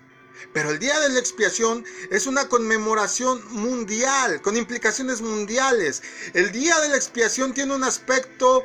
Pero 0.52 0.70
el 0.70 0.78
día 0.78 0.98
de 1.00 1.10
la 1.10 1.18
expiación 1.18 1.84
es 2.10 2.26
una 2.26 2.48
conmemoración 2.48 3.42
mundial, 3.50 4.40
con 4.40 4.56
implicaciones 4.56 5.20
mundiales. 5.20 6.02
El 6.32 6.52
día 6.52 6.78
de 6.80 6.88
la 6.88 6.96
expiación 6.96 7.52
tiene 7.52 7.74
un 7.74 7.84
aspecto, 7.84 8.64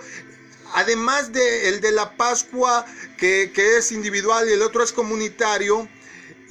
además 0.73 1.33
del 1.33 1.81
de 1.81 1.91
la 1.91 2.15
Pascua, 2.15 2.85
que, 3.17 3.51
que 3.53 3.77
es 3.77 3.91
individual 3.91 4.47
y 4.49 4.53
el 4.53 4.61
otro 4.61 4.83
es 4.83 4.93
comunitario, 4.93 5.89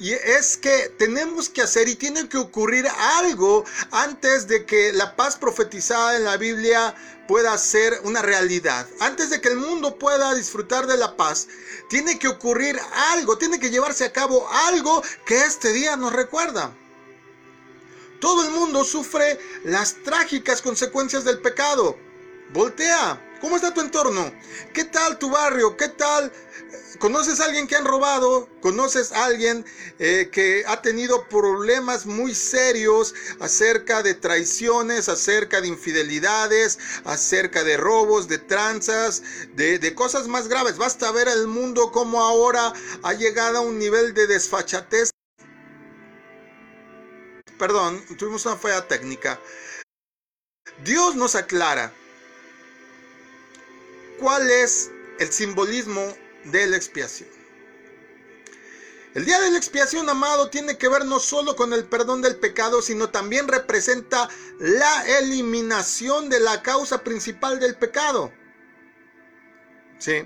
y 0.01 0.13
es 0.13 0.57
que 0.57 0.91
tenemos 0.97 1.47
que 1.47 1.61
hacer 1.61 1.87
y 1.87 1.95
tiene 1.95 2.27
que 2.27 2.39
ocurrir 2.39 2.87
algo 3.19 3.63
antes 3.91 4.47
de 4.47 4.65
que 4.65 4.91
la 4.93 5.15
paz 5.15 5.37
profetizada 5.37 6.17
en 6.17 6.23
la 6.23 6.37
Biblia 6.37 6.95
pueda 7.27 7.55
ser 7.59 7.99
una 8.03 8.23
realidad. 8.23 8.87
Antes 8.99 9.29
de 9.29 9.39
que 9.39 9.49
el 9.49 9.57
mundo 9.57 9.99
pueda 9.99 10.33
disfrutar 10.33 10.87
de 10.87 10.97
la 10.97 11.15
paz, 11.15 11.47
tiene 11.87 12.17
que 12.17 12.27
ocurrir 12.27 12.79
algo, 13.11 13.37
tiene 13.37 13.59
que 13.59 13.69
llevarse 13.69 14.03
a 14.03 14.11
cabo 14.11 14.49
algo 14.51 15.03
que 15.23 15.39
este 15.45 15.71
día 15.71 15.95
nos 15.95 16.13
recuerda. 16.13 16.75
Todo 18.19 18.43
el 18.43 18.49
mundo 18.49 18.83
sufre 18.83 19.39
las 19.65 19.97
trágicas 20.03 20.63
consecuencias 20.63 21.25
del 21.25 21.41
pecado. 21.41 21.95
Voltea, 22.53 23.21
¿cómo 23.41 23.55
está 23.55 23.73
tu 23.73 23.81
entorno? 23.81 24.31
¿Qué 24.73 24.85
tal 24.85 25.17
tu 25.17 25.29
barrio? 25.29 25.75
¿Qué 25.75 25.89
tal 25.89 26.31
¿Conoces 26.99 27.39
a 27.39 27.45
alguien 27.45 27.67
que 27.67 27.75
han 27.75 27.85
robado? 27.85 28.47
¿Conoces 28.61 29.11
a 29.11 29.25
alguien 29.25 29.65
eh, 29.97 30.29
que 30.31 30.63
ha 30.67 30.83
tenido 30.83 31.27
problemas 31.29 32.05
muy 32.05 32.35
serios 32.35 33.15
acerca 33.39 34.03
de 34.03 34.13
traiciones, 34.13 35.09
acerca 35.09 35.61
de 35.61 35.67
infidelidades, 35.67 36.77
acerca 37.03 37.63
de 37.63 37.75
robos, 37.75 38.27
de 38.27 38.37
tranzas, 38.37 39.23
de, 39.53 39.79
de 39.79 39.95
cosas 39.95 40.27
más 40.27 40.47
graves? 40.47 40.77
Basta 40.77 41.11
ver 41.11 41.27
el 41.27 41.47
mundo 41.47 41.91
como 41.91 42.21
ahora 42.21 42.71
ha 43.01 43.13
llegado 43.13 43.57
a 43.57 43.61
un 43.61 43.79
nivel 43.79 44.13
de 44.13 44.27
desfachatez. 44.27 45.09
Perdón, 47.57 48.03
tuvimos 48.17 48.45
una 48.45 48.57
falla 48.57 48.87
técnica. 48.87 49.39
Dios 50.83 51.15
nos 51.15 51.33
aclara 51.33 51.91
cuál 54.21 54.49
es 54.49 54.91
el 55.19 55.33
simbolismo 55.33 56.15
de 56.45 56.67
la 56.67 56.77
expiación. 56.77 57.27
El 59.13 59.25
día 59.25 59.41
de 59.41 59.51
la 59.51 59.57
expiación, 59.57 60.07
amado, 60.09 60.49
tiene 60.49 60.77
que 60.77 60.87
ver 60.87 61.03
no 61.03 61.19
solo 61.19 61.57
con 61.57 61.73
el 61.73 61.83
perdón 61.83 62.21
del 62.21 62.37
pecado, 62.37 62.81
sino 62.81 63.09
también 63.09 63.49
representa 63.49 64.29
la 64.59 65.05
eliminación 65.19 66.29
de 66.29 66.39
la 66.39 66.61
causa 66.61 67.03
principal 67.03 67.59
del 67.59 67.75
pecado. 67.75 68.31
Sí, 69.99 70.25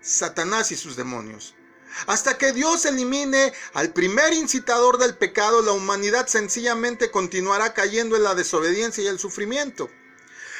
Satanás 0.00 0.70
y 0.70 0.76
sus 0.76 0.94
demonios. 0.94 1.56
Hasta 2.06 2.38
que 2.38 2.52
Dios 2.52 2.84
elimine 2.84 3.52
al 3.72 3.92
primer 3.92 4.32
incitador 4.32 4.98
del 4.98 5.16
pecado, 5.16 5.62
la 5.62 5.72
humanidad 5.72 6.28
sencillamente 6.28 7.10
continuará 7.10 7.72
cayendo 7.72 8.16
en 8.16 8.22
la 8.22 8.34
desobediencia 8.34 9.02
y 9.02 9.08
el 9.08 9.18
sufrimiento. 9.18 9.90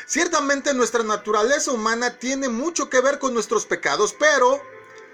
Ciertamente 0.06 0.74
nuestra 0.74 1.02
naturaleza 1.02 1.72
humana 1.72 2.18
tiene 2.18 2.48
mucho 2.48 2.90
que 2.90 3.00
ver 3.00 3.18
con 3.18 3.34
nuestros 3.34 3.64
pecados, 3.66 4.14
pero 4.18 4.62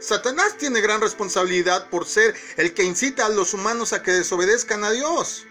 Satanás 0.00 0.56
tiene 0.58 0.80
gran 0.80 1.00
responsabilidad 1.00 1.88
por 1.90 2.06
ser 2.06 2.34
el 2.56 2.74
que 2.74 2.84
incita 2.84 3.26
a 3.26 3.30
los 3.30 3.54
humanos 3.54 3.92
a 3.92 4.02
que 4.02 4.12
desobedezcan 4.12 4.82
a 4.82 4.90
Dios. 4.90 5.46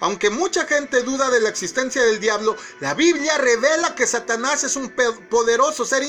Aunque 0.00 0.30
mucha 0.30 0.66
gente 0.66 1.02
duda 1.02 1.30
de 1.30 1.40
la 1.40 1.48
existencia 1.48 2.02
del 2.02 2.20
diablo, 2.20 2.56
la 2.80 2.94
Biblia 2.94 3.36
revela 3.38 3.94
que 3.94 4.06
Satanás 4.06 4.64
es 4.64 4.76
un 4.76 4.92
poderoso 5.28 5.84
ser 5.84 6.02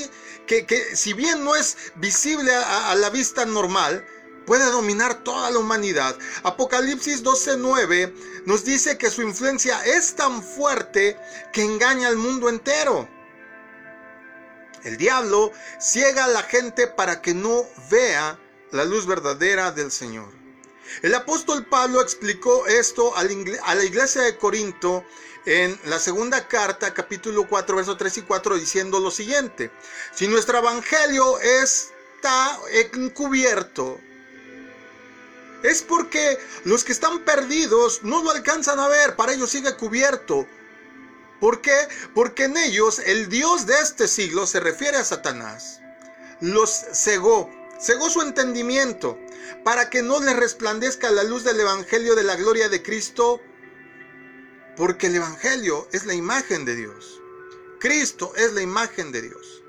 que, 0.47 0.65
que 0.65 0.95
si 0.95 1.13
bien 1.13 1.43
no 1.43 1.55
es 1.55 1.77
visible 1.95 2.53
a, 2.53 2.95
la 2.95 3.09
vista 3.09 3.45
normal, 3.45 4.05
puede 4.45 4.65
dominar 4.71 5.23
toda 5.23 5.51
la 5.51 5.59
humanidad. 5.59 6.17
Apocalipsis 6.43 7.23
12:9 7.23 8.13
nos 8.45 8.63
dice 8.63 8.97
que 8.97 9.09
su 9.09 9.21
influencia 9.21 9.83
es 9.85 10.15
tan 10.15 10.43
fuerte 10.43 11.17
que 11.51 11.63
engaña 11.63 12.07
al 12.07 12.17
mundo 12.17 12.49
entero. 12.49 13.07
El 14.83 14.97
diablo 14.97 15.51
ciega 15.79 16.25
a 16.25 16.27
la 16.27 16.43
gente 16.43 16.87
para 16.87 17.21
que 17.21 17.33
no 17.33 17.65
vea 17.89 18.37
la 18.71 18.83
luz 18.83 19.05
verdadera 19.05 19.71
del 19.71 19.91
Señor. 19.91 20.29
El 21.01 21.15
apóstol 21.15 21.65
Pablo 21.65 22.01
explicó 22.01 22.67
esto 22.67 23.15
a 23.15 23.23
la 23.23 23.83
iglesia 23.83 24.23
de 24.23 24.37
Corinto 24.37 25.05
en 25.45 25.79
la 25.85 25.99
segunda 25.99 26.47
carta, 26.47 26.93
capítulo 26.93 27.47
4, 27.47 27.77
versos 27.77 27.97
3 27.97 28.17
y 28.17 28.21
4, 28.23 28.57
diciendo 28.57 28.99
lo 28.99 29.09
siguiente. 29.09 29.71
Si 30.13 30.27
nuestro 30.27 30.59
evangelio 30.59 31.39
está 31.39 32.59
encubierto, 32.93 33.99
es 35.63 35.81
porque 35.81 36.37
los 36.65 36.83
que 36.83 36.91
están 36.91 37.19
perdidos 37.19 38.01
no 38.03 38.21
lo 38.21 38.31
alcanzan 38.31 38.79
a 38.79 38.87
ver, 38.87 39.15
para 39.15 39.33
ellos 39.33 39.49
sigue 39.49 39.75
cubierto. 39.75 40.45
¿Por 41.39 41.61
qué? 41.61 41.75
Porque 42.13 42.45
en 42.45 42.57
ellos 42.57 42.99
el 42.99 43.29
Dios 43.29 43.65
de 43.65 43.73
este 43.81 44.07
siglo 44.07 44.45
se 44.45 44.59
refiere 44.59 44.97
a 44.97 45.05
Satanás. 45.05 45.79
Los 46.41 46.69
cegó, 46.93 47.49
cegó 47.79 48.09
su 48.09 48.21
entendimiento 48.21 49.17
para 49.63 49.89
que 49.89 50.01
no 50.01 50.19
les 50.19 50.35
resplandezca 50.35 51.11
la 51.11 51.23
luz 51.23 51.43
del 51.43 51.59
Evangelio 51.59 52.15
de 52.15 52.23
la 52.23 52.35
gloria 52.35 52.69
de 52.69 52.83
Cristo, 52.83 53.41
porque 54.75 55.07
el 55.07 55.15
Evangelio 55.15 55.87
es 55.91 56.05
la 56.05 56.13
imagen 56.13 56.65
de 56.65 56.75
Dios. 56.75 57.21
Cristo 57.79 58.33
es 58.35 58.53
la 58.53 58.61
imagen 58.61 59.11
de 59.11 59.21
Dios. 59.21 59.62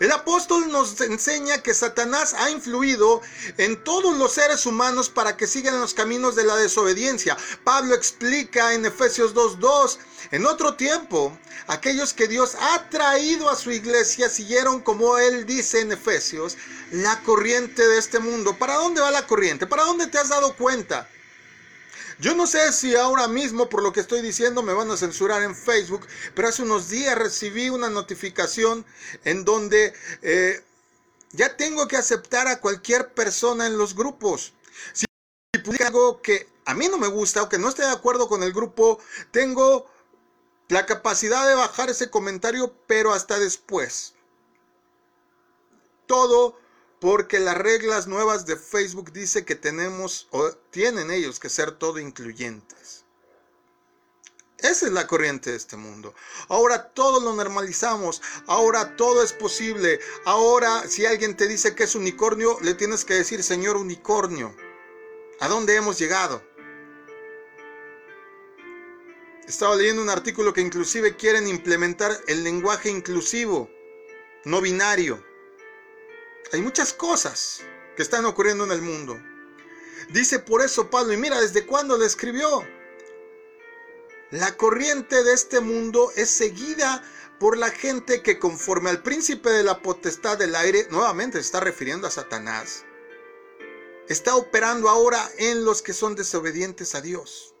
El 0.00 0.12
apóstol 0.12 0.70
nos 0.70 1.00
enseña 1.00 1.62
que 1.62 1.74
Satanás 1.74 2.34
ha 2.34 2.50
influido 2.50 3.20
en 3.56 3.82
todos 3.82 4.16
los 4.16 4.32
seres 4.32 4.66
humanos 4.66 5.08
para 5.08 5.36
que 5.36 5.46
sigan 5.46 5.80
los 5.80 5.94
caminos 5.94 6.36
de 6.36 6.44
la 6.44 6.56
desobediencia. 6.56 7.36
Pablo 7.64 7.94
explica 7.94 8.74
en 8.74 8.86
Efesios 8.86 9.34
2.2, 9.34 9.98
en 10.30 10.46
otro 10.46 10.74
tiempo, 10.74 11.36
aquellos 11.66 12.12
que 12.12 12.28
Dios 12.28 12.56
ha 12.60 12.88
traído 12.90 13.48
a 13.48 13.56
su 13.56 13.70
iglesia 13.70 14.28
siguieron, 14.28 14.80
como 14.80 15.18
él 15.18 15.46
dice 15.46 15.80
en 15.80 15.92
Efesios, 15.92 16.56
la 16.90 17.22
corriente 17.22 17.86
de 17.86 17.98
este 17.98 18.18
mundo. 18.18 18.56
¿Para 18.58 18.74
dónde 18.74 19.00
va 19.00 19.10
la 19.10 19.26
corriente? 19.26 19.66
¿Para 19.66 19.84
dónde 19.84 20.06
te 20.06 20.18
has 20.18 20.28
dado 20.28 20.54
cuenta? 20.56 21.08
Yo 22.20 22.34
no 22.34 22.48
sé 22.48 22.72
si 22.72 22.96
ahora 22.96 23.28
mismo 23.28 23.68
por 23.68 23.82
lo 23.82 23.92
que 23.92 24.00
estoy 24.00 24.22
diciendo 24.22 24.62
me 24.62 24.72
van 24.72 24.90
a 24.90 24.96
censurar 24.96 25.42
en 25.44 25.54
Facebook, 25.54 26.06
pero 26.34 26.48
hace 26.48 26.62
unos 26.62 26.88
días 26.88 27.16
recibí 27.16 27.70
una 27.70 27.90
notificación 27.90 28.84
en 29.24 29.44
donde 29.44 29.94
eh, 30.22 30.64
ya 31.30 31.56
tengo 31.56 31.86
que 31.86 31.96
aceptar 31.96 32.48
a 32.48 32.60
cualquier 32.60 33.14
persona 33.14 33.66
en 33.66 33.78
los 33.78 33.94
grupos. 33.94 34.52
Si 34.92 35.06
publica 35.62 35.86
algo 35.86 36.20
que 36.20 36.48
a 36.64 36.74
mí 36.74 36.88
no 36.88 36.98
me 36.98 37.06
gusta 37.06 37.42
o 37.42 37.48
que 37.48 37.58
no 37.58 37.68
esté 37.68 37.82
de 37.82 37.92
acuerdo 37.92 38.28
con 38.28 38.42
el 38.42 38.52
grupo, 38.52 38.98
tengo 39.30 39.88
la 40.68 40.86
capacidad 40.86 41.46
de 41.46 41.54
bajar 41.54 41.88
ese 41.88 42.10
comentario, 42.10 42.74
pero 42.88 43.12
hasta 43.12 43.38
después. 43.38 44.14
Todo 46.06 46.58
porque 47.00 47.38
las 47.38 47.56
reglas 47.56 48.06
nuevas 48.06 48.46
de 48.46 48.56
Facebook 48.56 49.12
dice 49.12 49.44
que 49.44 49.54
tenemos 49.54 50.28
o 50.30 50.50
tienen 50.70 51.10
ellos 51.10 51.38
que 51.38 51.48
ser 51.48 51.72
todo 51.72 51.98
incluyentes. 51.98 53.04
Esa 54.58 54.86
es 54.86 54.92
la 54.92 55.06
corriente 55.06 55.50
de 55.50 55.56
este 55.56 55.76
mundo. 55.76 56.14
Ahora 56.48 56.88
todo 56.88 57.20
lo 57.20 57.32
normalizamos. 57.32 58.20
Ahora 58.46 58.96
todo 58.96 59.22
es 59.22 59.32
posible. 59.32 60.00
Ahora 60.24 60.88
si 60.88 61.06
alguien 61.06 61.36
te 61.36 61.46
dice 61.46 61.76
que 61.76 61.84
es 61.84 61.94
unicornio, 61.94 62.58
le 62.62 62.74
tienes 62.74 63.04
que 63.04 63.14
decir, 63.14 63.44
Señor 63.44 63.76
unicornio. 63.76 64.54
¿A 65.38 65.46
dónde 65.46 65.76
hemos 65.76 65.96
llegado? 65.98 66.42
Estaba 69.46 69.76
leyendo 69.76 70.02
un 70.02 70.10
artículo 70.10 70.52
que 70.52 70.60
inclusive 70.60 71.16
quieren 71.16 71.46
implementar 71.46 72.10
el 72.26 72.42
lenguaje 72.42 72.90
inclusivo, 72.90 73.70
no 74.44 74.60
binario. 74.60 75.24
Hay 76.52 76.62
muchas 76.62 76.92
cosas 76.92 77.60
que 77.96 78.02
están 78.02 78.24
ocurriendo 78.24 78.64
en 78.64 78.72
el 78.72 78.82
mundo. 78.82 79.20
Dice 80.10 80.38
por 80.38 80.62
eso 80.62 80.88
Pablo, 80.88 81.12
y 81.12 81.16
mira, 81.16 81.40
¿desde 81.40 81.66
cuándo 81.66 81.98
le 81.98 82.06
escribió? 82.06 82.66
La 84.30 84.56
corriente 84.56 85.22
de 85.24 85.32
este 85.32 85.60
mundo 85.60 86.12
es 86.16 86.30
seguida 86.30 87.02
por 87.38 87.56
la 87.56 87.70
gente 87.70 88.22
que 88.22 88.38
conforme 88.38 88.90
al 88.90 89.02
príncipe 89.02 89.50
de 89.50 89.62
la 89.62 89.80
potestad 89.80 90.38
del 90.38 90.54
aire, 90.54 90.86
nuevamente 90.90 91.38
se 91.38 91.42
está 91.42 91.60
refiriendo 91.60 92.06
a 92.06 92.10
Satanás, 92.10 92.84
está 94.08 94.36
operando 94.36 94.88
ahora 94.88 95.30
en 95.38 95.64
los 95.64 95.82
que 95.82 95.92
son 95.92 96.14
desobedientes 96.14 96.94
a 96.94 97.00
Dios. 97.00 97.54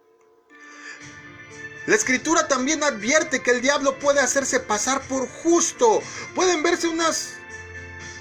La 1.86 1.94
escritura 1.94 2.48
también 2.48 2.82
advierte 2.82 3.42
que 3.42 3.50
el 3.50 3.62
diablo 3.62 3.98
puede 3.98 4.20
hacerse 4.20 4.60
pasar 4.60 5.00
por 5.08 5.26
justo. 5.26 6.02
Pueden 6.34 6.62
verse 6.62 6.86
unas 6.86 7.37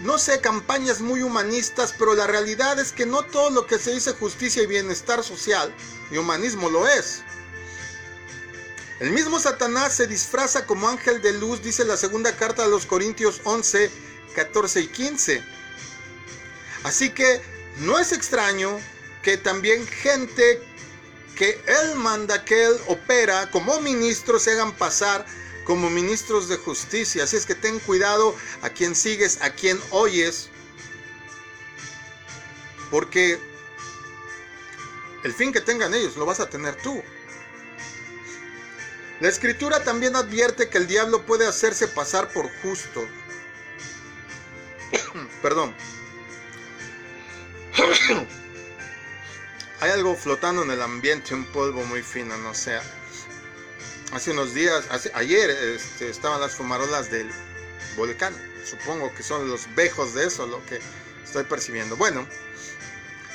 no 0.01 0.17
sé, 0.19 0.41
campañas 0.41 1.01
muy 1.01 1.21
humanistas, 1.23 1.93
pero 1.97 2.13
la 2.13 2.27
realidad 2.27 2.79
es 2.79 2.91
que 2.91 3.05
no 3.05 3.23
todo 3.23 3.49
lo 3.49 3.65
que 3.65 3.79
se 3.79 3.91
dice 3.91 4.13
justicia 4.13 4.63
y 4.63 4.67
bienestar 4.67 5.23
social 5.23 5.73
y 6.11 6.17
humanismo 6.17 6.69
lo 6.69 6.87
es. 6.87 7.23
El 8.99 9.11
mismo 9.11 9.39
Satanás 9.39 9.93
se 9.95 10.07
disfraza 10.07 10.65
como 10.65 10.89
ángel 10.89 11.21
de 11.21 11.33
luz, 11.33 11.61
dice 11.61 11.85
la 11.85 11.97
segunda 11.97 12.35
carta 12.35 12.63
de 12.63 12.69
los 12.69 12.85
Corintios 12.85 13.41
11, 13.43 13.91
14 14.35 14.81
y 14.81 14.87
15. 14.87 15.43
Así 16.83 17.09
que 17.11 17.41
no 17.77 17.99
es 17.99 18.11
extraño 18.11 18.79
que 19.21 19.37
también 19.37 19.85
gente 19.85 20.61
que 21.35 21.61
él 21.67 21.95
manda, 21.95 22.43
que 22.43 22.65
él 22.65 22.77
opera 22.87 23.51
como 23.51 23.79
ministros 23.81 24.43
se 24.43 24.51
hagan 24.53 24.73
pasar 24.73 25.25
como 25.67 25.89
ministros 25.89 26.47
de 26.47 26.55
justicia. 26.55 27.25
Así 27.25 27.35
es 27.35 27.45
que 27.45 27.53
ten 27.53 27.79
cuidado 27.79 28.33
a 28.61 28.69
quien 28.69 28.95
sigues, 28.95 29.41
a 29.41 29.49
quien 29.49 29.77
oyes, 29.91 30.49
porque 32.89 33.37
el 35.25 35.33
fin 35.33 35.51
que 35.51 35.59
tengan 35.59 35.93
ellos 35.93 36.15
lo 36.15 36.25
vas 36.25 36.39
a 36.39 36.49
tener 36.49 36.75
tú. 36.75 37.03
La 39.19 39.27
escritura 39.27 39.83
también 39.83 40.15
advierte 40.15 40.69
que 40.69 40.77
el 40.77 40.87
diablo 40.87 41.25
puede 41.25 41.45
hacerse 41.45 41.89
pasar 41.89 42.29
por 42.29 42.49
justo. 42.61 43.05
Perdón. 45.41 45.75
Hay 49.81 49.91
algo 49.91 50.15
flotando 50.15 50.63
en 50.63 50.71
el 50.71 50.81
ambiente, 50.81 51.35
un 51.35 51.43
polvo 51.45 51.83
muy 51.83 52.01
fino, 52.03 52.37
no 52.37 52.53
sé 52.53 52.79
hace 54.11 54.31
unos 54.31 54.53
días, 54.53 54.85
ayer 55.13 55.49
este, 55.49 56.09
estaban 56.09 56.41
las 56.41 56.53
fumarolas 56.53 57.11
del 57.11 57.29
volcán. 57.95 58.33
Supongo 58.63 59.13
que 59.13 59.23
son 59.23 59.49
los 59.49 59.73
vejos 59.75 60.13
de 60.13 60.27
eso 60.27 60.45
lo 60.45 60.65
que 60.65 60.79
estoy 61.23 61.43
percibiendo. 61.43 61.95
Bueno, 61.95 62.27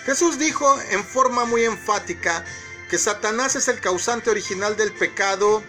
Jesús 0.04 0.38
dijo 0.38 0.80
en 0.90 1.04
forma 1.04 1.44
muy 1.44 1.64
enfática 1.64 2.44
que 2.90 2.98
Satanás 2.98 3.56
es 3.56 3.68
el 3.68 3.80
causante 3.80 4.30
original 4.30 4.76
del 4.76 4.92
pecado 4.92 5.62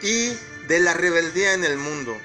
y 0.00 0.32
de 0.66 0.80
la 0.80 0.94
rebeldía 0.94 1.52
en 1.52 1.64
el 1.64 1.76
mundo. 1.76 2.18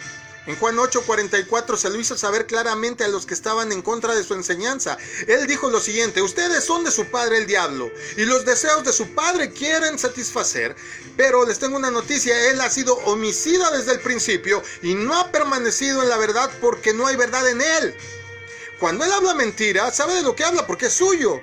En 0.47 0.55
Juan 0.55 0.77
8:44 0.77 1.75
se 1.75 1.89
lo 1.89 1.99
hizo 1.99 2.17
saber 2.17 2.47
claramente 2.47 3.03
a 3.03 3.09
los 3.09 3.25
que 3.25 3.33
estaban 3.33 3.73
en 3.73 3.81
contra 3.81 4.15
de 4.15 4.23
su 4.23 4.33
enseñanza. 4.33 4.97
Él 5.27 5.45
dijo 5.45 5.69
lo 5.69 5.81
siguiente, 5.81 6.21
ustedes 6.21 6.63
son 6.63 6.85
de 6.85 6.91
su 6.91 7.05
padre 7.07 7.39
el 7.39 7.47
diablo 7.47 7.91
y 8.15 8.23
los 8.23 8.45
deseos 8.45 8.85
de 8.85 8.93
su 8.93 9.13
padre 9.13 9.51
quieren 9.51 9.99
satisfacer, 9.99 10.73
pero 11.17 11.45
les 11.45 11.59
tengo 11.59 11.75
una 11.75 11.91
noticia, 11.91 12.49
él 12.49 12.61
ha 12.61 12.69
sido 12.69 12.95
homicida 13.05 13.71
desde 13.71 13.91
el 13.91 13.99
principio 13.99 14.63
y 14.81 14.95
no 14.95 15.19
ha 15.19 15.31
permanecido 15.33 16.01
en 16.01 16.09
la 16.09 16.17
verdad 16.17 16.49
porque 16.61 16.93
no 16.93 17.07
hay 17.07 17.17
verdad 17.17 17.47
en 17.49 17.61
él. 17.61 17.93
Cuando 18.79 19.03
él 19.03 19.11
habla 19.11 19.33
mentira, 19.33 19.91
sabe 19.91 20.13
de 20.13 20.21
lo 20.21 20.33
que 20.33 20.45
habla 20.45 20.65
porque 20.65 20.85
es 20.85 20.93
suyo 20.93 21.41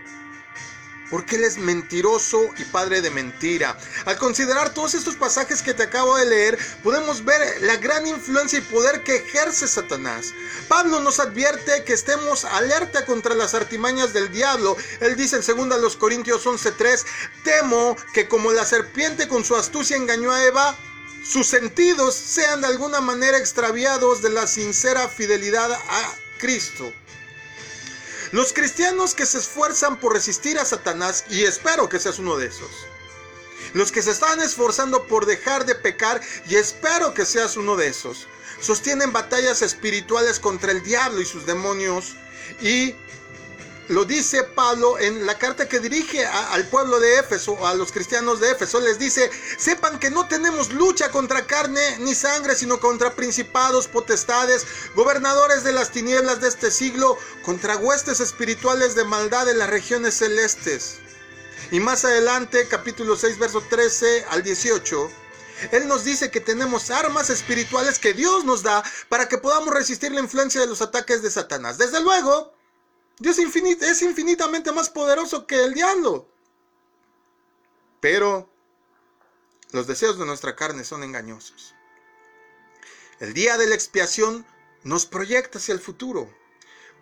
porque 1.10 1.36
Él 1.36 1.44
es 1.44 1.58
mentiroso 1.58 2.50
y 2.58 2.64
padre 2.64 3.00
de 3.00 3.10
mentira. 3.10 3.76
Al 4.04 4.16
considerar 4.18 4.72
todos 4.74 4.94
estos 4.94 5.16
pasajes 5.16 5.62
que 5.62 5.74
te 5.74 5.84
acabo 5.84 6.16
de 6.16 6.26
leer, 6.26 6.58
podemos 6.82 7.24
ver 7.24 7.62
la 7.62 7.76
gran 7.76 8.06
influencia 8.06 8.58
y 8.58 8.62
poder 8.62 9.02
que 9.02 9.16
ejerce 9.16 9.68
Satanás. 9.68 10.32
Pablo 10.68 11.00
nos 11.00 11.20
advierte 11.20 11.84
que 11.84 11.92
estemos 11.92 12.44
alerta 12.44 13.04
contra 13.06 13.34
las 13.34 13.54
artimañas 13.54 14.12
del 14.12 14.30
diablo. 14.30 14.76
Él 15.00 15.16
dice 15.16 15.36
en 15.36 15.42
2 15.68 15.96
Corintios 15.96 16.46
11:3, 16.46 17.04
temo 17.44 17.96
que 18.12 18.28
como 18.28 18.52
la 18.52 18.64
serpiente 18.64 19.28
con 19.28 19.44
su 19.44 19.56
astucia 19.56 19.96
engañó 19.96 20.32
a 20.32 20.44
Eva, 20.44 20.76
sus 21.24 21.46
sentidos 21.46 22.14
sean 22.14 22.60
de 22.60 22.66
alguna 22.66 23.00
manera 23.00 23.38
extraviados 23.38 24.20
de 24.20 24.30
la 24.30 24.46
sincera 24.46 25.08
fidelidad 25.08 25.72
a 25.72 26.14
Cristo. 26.38 26.92
Los 28.32 28.52
cristianos 28.52 29.14
que 29.14 29.26
se 29.26 29.38
esfuerzan 29.38 29.98
por 29.98 30.12
resistir 30.12 30.58
a 30.58 30.64
Satanás, 30.64 31.24
y 31.28 31.44
espero 31.44 31.88
que 31.88 31.98
seas 31.98 32.18
uno 32.18 32.36
de 32.36 32.46
esos. 32.46 32.70
Los 33.74 33.92
que 33.92 34.02
se 34.02 34.10
están 34.12 34.40
esforzando 34.40 35.06
por 35.06 35.26
dejar 35.26 35.66
de 35.66 35.74
pecar, 35.74 36.20
y 36.48 36.56
espero 36.56 37.14
que 37.14 37.26
seas 37.26 37.56
uno 37.56 37.76
de 37.76 37.88
esos. 37.88 38.26
Sostienen 38.60 39.12
batallas 39.12 39.62
espirituales 39.62 40.38
contra 40.38 40.72
el 40.72 40.82
diablo 40.82 41.20
y 41.20 41.26
sus 41.26 41.44
demonios 41.44 42.14
y 42.60 42.94
lo 43.88 44.04
dice 44.04 44.44
Pablo 44.44 44.98
en 44.98 45.26
la 45.26 45.36
carta 45.38 45.68
que 45.68 45.78
dirige 45.78 46.24
al 46.24 46.66
pueblo 46.68 46.98
de 47.00 47.18
Éfeso, 47.18 47.66
a 47.66 47.74
los 47.74 47.92
cristianos 47.92 48.40
de 48.40 48.50
Éfeso. 48.50 48.80
Les 48.80 48.98
dice, 48.98 49.30
sepan 49.58 49.98
que 49.98 50.10
no 50.10 50.26
tenemos 50.26 50.72
lucha 50.72 51.10
contra 51.10 51.46
carne 51.46 51.98
ni 51.98 52.14
sangre, 52.14 52.54
sino 52.54 52.80
contra 52.80 53.14
principados, 53.14 53.86
potestades, 53.86 54.66
gobernadores 54.94 55.64
de 55.64 55.72
las 55.72 55.90
tinieblas 55.90 56.40
de 56.40 56.48
este 56.48 56.70
siglo, 56.70 57.18
contra 57.44 57.76
huestes 57.76 58.20
espirituales 58.20 58.94
de 58.94 59.04
maldad 59.04 59.48
en 59.48 59.58
las 59.58 59.68
regiones 59.68 60.14
celestes. 60.14 61.00
Y 61.70 61.80
más 61.80 62.04
adelante, 62.04 62.66
capítulo 62.68 63.16
6, 63.16 63.38
verso 63.38 63.62
13 63.68 64.26
al 64.30 64.42
18. 64.42 65.10
Él 65.72 65.88
nos 65.88 66.04
dice 66.04 66.30
que 66.30 66.40
tenemos 66.40 66.90
armas 66.90 67.30
espirituales 67.30 67.98
que 67.98 68.12
Dios 68.12 68.44
nos 68.44 68.62
da 68.62 68.82
para 69.08 69.28
que 69.28 69.38
podamos 69.38 69.72
resistir 69.72 70.12
la 70.12 70.20
influencia 70.20 70.60
de 70.60 70.66
los 70.66 70.82
ataques 70.82 71.22
de 71.22 71.30
Satanás. 71.30 71.78
Desde 71.78 72.00
luego, 72.00 72.53
Dios 73.18 73.38
es 73.38 74.02
infinitamente 74.02 74.72
más 74.72 74.90
poderoso 74.90 75.46
que 75.46 75.62
el 75.64 75.74
diablo. 75.74 76.28
Pero 78.00 78.50
los 79.70 79.86
deseos 79.86 80.18
de 80.18 80.26
nuestra 80.26 80.54
carne 80.54 80.84
son 80.84 81.02
engañosos. 81.02 81.74
El 83.18 83.34
día 83.34 83.56
de 83.56 83.66
la 83.66 83.74
expiación 83.74 84.46
nos 84.82 85.06
proyecta 85.06 85.58
hacia 85.58 85.74
el 85.74 85.80
futuro, 85.80 86.32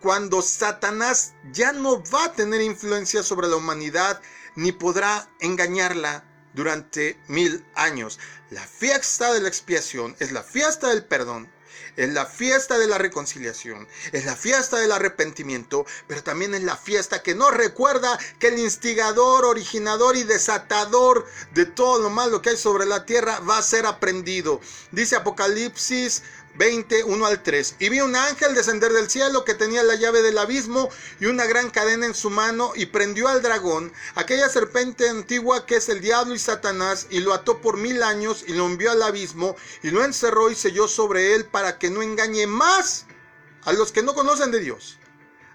cuando 0.00 0.40
Satanás 0.40 1.34
ya 1.52 1.72
no 1.72 2.02
va 2.04 2.24
a 2.24 2.32
tener 2.32 2.62
influencia 2.62 3.22
sobre 3.22 3.48
la 3.48 3.56
humanidad 3.56 4.22
ni 4.56 4.72
podrá 4.72 5.28
engañarla 5.40 6.24
durante 6.54 7.20
mil 7.28 7.62
años. 7.74 8.18
La 8.50 8.66
fiesta 8.66 9.32
de 9.32 9.40
la 9.40 9.48
expiación 9.48 10.16
es 10.18 10.32
la 10.32 10.42
fiesta 10.42 10.88
del 10.88 11.04
perdón, 11.04 11.51
es 11.96 12.12
la 12.12 12.26
fiesta 12.26 12.78
de 12.78 12.86
la 12.86 12.98
reconciliación, 12.98 13.86
es 14.12 14.24
la 14.24 14.36
fiesta 14.36 14.78
del 14.78 14.92
arrepentimiento, 14.92 15.86
pero 16.06 16.22
también 16.22 16.54
es 16.54 16.62
la 16.62 16.76
fiesta 16.76 17.22
que 17.22 17.34
nos 17.34 17.52
recuerda 17.52 18.18
que 18.38 18.48
el 18.48 18.58
instigador, 18.58 19.44
originador 19.44 20.16
y 20.16 20.24
desatador 20.24 21.26
de 21.52 21.66
todo 21.66 22.00
lo 22.00 22.10
malo 22.10 22.42
que 22.42 22.50
hay 22.50 22.56
sobre 22.56 22.86
la 22.86 23.04
tierra 23.04 23.40
va 23.40 23.58
a 23.58 23.62
ser 23.62 23.86
aprendido. 23.86 24.60
Dice 24.90 25.16
Apocalipsis 25.16 26.22
20, 26.54 27.04
1 27.04 27.26
al 27.26 27.42
3. 27.42 27.76
Y 27.78 27.88
vi 27.88 28.00
un 28.00 28.14
ángel 28.14 28.54
descender 28.54 28.92
del 28.92 29.08
cielo 29.08 29.44
que 29.44 29.54
tenía 29.54 29.82
la 29.82 29.94
llave 29.94 30.22
del 30.22 30.38
abismo 30.38 30.90
y 31.18 31.26
una 31.26 31.46
gran 31.46 31.70
cadena 31.70 32.06
en 32.06 32.14
su 32.14 32.30
mano 32.30 32.72
y 32.74 32.86
prendió 32.86 33.28
al 33.28 33.42
dragón, 33.42 33.92
aquella 34.14 34.48
serpiente 34.48 35.08
antigua 35.08 35.66
que 35.66 35.76
es 35.76 35.88
el 35.88 36.00
diablo 36.00 36.34
y 36.34 36.38
Satanás, 36.38 37.06
y 37.10 37.20
lo 37.20 37.32
ató 37.32 37.60
por 37.60 37.76
mil 37.76 38.02
años 38.02 38.44
y 38.46 38.52
lo 38.52 38.66
envió 38.66 38.90
al 38.90 39.02
abismo 39.02 39.56
y 39.82 39.90
lo 39.90 40.04
encerró 40.04 40.50
y 40.50 40.54
selló 40.54 40.88
sobre 40.88 41.34
él 41.34 41.46
para 41.46 41.78
que 41.78 41.90
no 41.90 42.02
engañe 42.02 42.46
más 42.46 43.06
a 43.64 43.72
los 43.72 43.92
que 43.92 44.02
no 44.02 44.14
conocen 44.14 44.50
de 44.50 44.60
Dios, 44.60 44.98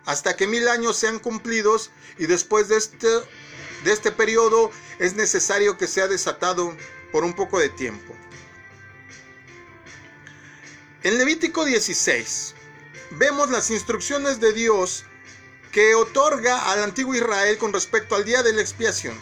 hasta 0.05 0.35
que 0.35 0.47
mil 0.47 0.67
años 0.67 0.97
sean 0.97 1.19
cumplidos 1.19 1.91
y 2.17 2.25
después 2.25 2.69
de 2.69 2.77
este, 2.77 3.07
de 3.83 3.91
este 3.91 4.11
periodo 4.11 4.71
es 4.97 5.15
necesario 5.15 5.77
que 5.77 5.87
sea 5.87 6.07
desatado 6.07 6.75
por 7.11 7.23
un 7.23 7.33
poco 7.33 7.59
de 7.59 7.69
tiempo. 7.69 8.15
En 11.03 11.19
Levítico 11.19 11.63
16 11.63 12.55
vemos 13.11 13.51
las 13.51 13.69
instrucciones 13.69 14.39
de 14.39 14.51
Dios 14.51 15.05
que 15.71 15.93
otorga 15.93 16.71
al 16.71 16.81
antiguo 16.81 17.13
Israel 17.13 17.59
con 17.59 17.71
respecto 17.71 18.15
al 18.15 18.25
día 18.25 18.41
de 18.41 18.51
la 18.51 18.61
expiación. 18.61 19.15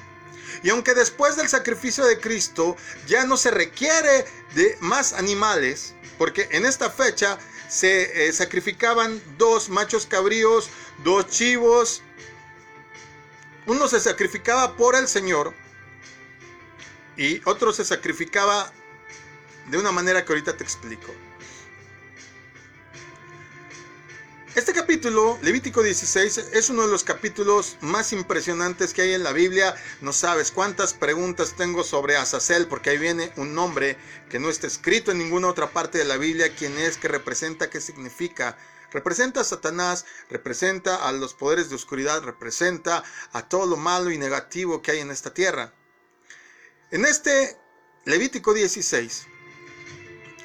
Y 0.63 0.69
aunque 0.69 0.93
después 0.93 1.35
del 1.35 1.49
sacrificio 1.49 2.05
de 2.05 2.17
Cristo 2.17 2.77
ya 3.07 3.25
no 3.25 3.35
se 3.35 3.51
requiere 3.51 4.25
de 4.53 4.77
más 4.79 5.11
animales, 5.11 5.93
porque 6.17 6.47
en 6.51 6.65
esta 6.65 6.89
fecha 6.89 7.37
se 7.67 8.27
eh, 8.27 8.31
sacrificaban 8.31 9.21
dos 9.37 9.67
machos 9.67 10.05
cabríos, 10.05 10.69
dos 11.03 11.27
chivos, 11.27 12.01
uno 13.65 13.89
se 13.89 13.99
sacrificaba 13.99 14.77
por 14.77 14.95
el 14.95 15.09
Señor 15.09 15.53
y 17.17 17.41
otro 17.43 17.73
se 17.73 17.83
sacrificaba 17.83 18.71
de 19.69 19.77
una 19.77 19.91
manera 19.91 20.23
que 20.23 20.31
ahorita 20.31 20.55
te 20.55 20.63
explico. 20.63 21.13
Este 24.55 24.71
capítulo, 24.71 25.37
Levítico 25.41 25.83
16, 25.83 26.37
es 26.53 26.69
uno 26.69 26.83
de 26.83 26.87
los 26.87 27.03
capítulos 27.03 27.75
más 27.81 28.13
impresionantes 28.13 28.93
que 28.93 29.01
hay 29.01 29.13
en 29.13 29.23
la 29.23 29.33
Biblia. 29.33 29.75
No 29.99 30.13
sabes 30.13 30.49
cuántas 30.49 30.93
preguntas 30.93 31.55
tengo 31.57 31.83
sobre 31.83 32.15
Azazel, 32.15 32.65
porque 32.67 32.91
ahí 32.91 32.97
viene 32.97 33.33
un 33.35 33.53
nombre 33.53 33.97
que 34.29 34.39
no 34.39 34.49
está 34.49 34.65
escrito 34.65 35.11
en 35.11 35.17
ninguna 35.17 35.49
otra 35.49 35.71
parte 35.71 35.97
de 35.97 36.05
la 36.05 36.15
Biblia. 36.15 36.55
¿Quién 36.55 36.77
es? 36.77 36.95
¿Qué 36.95 37.09
representa? 37.09 37.69
¿Qué 37.69 37.81
significa? 37.81 38.57
Representa 38.93 39.41
a 39.41 39.43
Satanás, 39.43 40.05
representa 40.29 41.05
a 41.05 41.11
los 41.11 41.33
poderes 41.33 41.67
de 41.67 41.75
oscuridad, 41.75 42.23
representa 42.23 43.03
a 43.33 43.49
todo 43.49 43.65
lo 43.65 43.75
malo 43.75 44.09
y 44.09 44.17
negativo 44.17 44.81
que 44.81 44.91
hay 44.91 44.99
en 44.99 45.11
esta 45.11 45.33
tierra. 45.33 45.73
En 46.91 47.03
este 47.03 47.57
Levítico 48.05 48.53
16, 48.53 49.27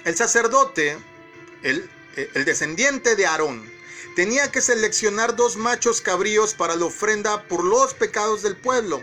el 0.05 0.17
sacerdote, 0.17 0.99
el, 1.63 1.89
el 2.17 2.45
descendiente 2.45 3.15
de 3.15 3.27
Aarón, 3.27 3.80
tenía 4.17 4.51
que 4.51 4.61
seleccionar 4.61 5.37
dos 5.37 5.57
machos 5.57 6.01
cabríos 6.01 6.55
para 6.55 6.77
la 6.77 6.87
ofrenda 6.87 7.45
por 7.45 7.65
los 7.65 7.95
pecados 7.95 8.43
del 8.43 8.57
pueblo. 8.57 9.03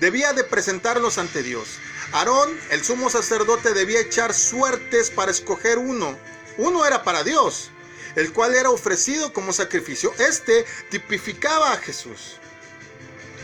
Debía 0.00 0.32
de 0.32 0.44
presentarlos 0.44 1.18
ante 1.18 1.42
Dios. 1.42 1.78
Aarón, 2.12 2.58
el 2.70 2.82
sumo 2.82 3.10
sacerdote, 3.10 3.74
debía 3.74 4.00
echar 4.00 4.34
suertes 4.34 5.10
para 5.10 5.30
escoger 5.30 5.78
uno. 5.78 6.18
Uno 6.56 6.86
era 6.86 7.02
para 7.02 7.22
Dios, 7.22 7.70
el 8.16 8.32
cual 8.32 8.54
era 8.54 8.70
ofrecido 8.70 9.32
como 9.32 9.52
sacrificio. 9.52 10.12
Este 10.18 10.64
tipificaba 10.90 11.72
a 11.72 11.76
Jesús, 11.76 12.38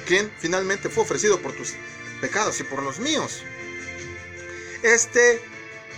quien 0.06 0.32
finalmente 0.38 0.88
fue 0.88 1.04
ofrecido 1.04 1.40
por 1.40 1.52
tus 1.52 1.74
pecados 2.20 2.58
y 2.60 2.64
por 2.64 2.82
los 2.82 2.98
míos. 2.98 3.42
Este 4.82 5.42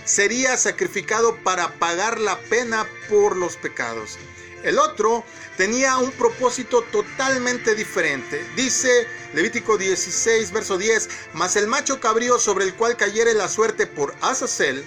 sería 0.05 0.57
sacrificado 0.57 1.35
para 1.37 1.73
pagar 1.79 2.19
la 2.19 2.39
pena 2.41 2.87
por 3.09 3.35
los 3.35 3.55
pecados. 3.55 4.17
El 4.63 4.77
otro 4.77 5.23
tenía 5.57 5.97
un 5.97 6.11
propósito 6.11 6.81
totalmente 6.91 7.75
diferente. 7.75 8.45
Dice 8.55 9.07
Levítico 9.33 9.77
16, 9.77 10.51
verso 10.51 10.77
10, 10.77 11.09
mas 11.33 11.55
el 11.55 11.67
macho 11.67 11.99
cabrío 11.99 12.39
sobre 12.39 12.65
el 12.65 12.73
cual 12.73 12.97
cayere 12.97 13.33
la 13.33 13.47
suerte 13.47 13.87
por 13.87 14.15
Azazel, 14.21 14.83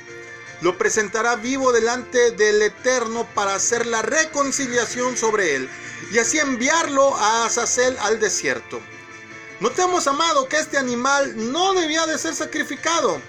lo 0.61 0.79
presentará 0.79 1.37
vivo 1.37 1.73
delante 1.73 2.33
del 2.33 2.63
Eterno 2.63 3.27
para 3.35 3.55
hacer 3.55 3.87
la 3.87 4.03
reconciliación 4.03 5.17
sobre 5.17 5.57
él 5.57 5.69
y 6.13 6.19
así 6.19 6.39
enviarlo 6.39 7.17
a 7.17 7.47
Azazel 7.47 7.97
al 8.01 8.21
desierto. 8.21 8.81
Notemos, 9.61 10.07
amado, 10.07 10.49
que 10.49 10.59
este 10.59 10.77
animal 10.77 11.53
no 11.53 11.73
debía 11.73 12.07
de 12.07 12.19
ser 12.19 12.35
sacrificado. 12.35 13.21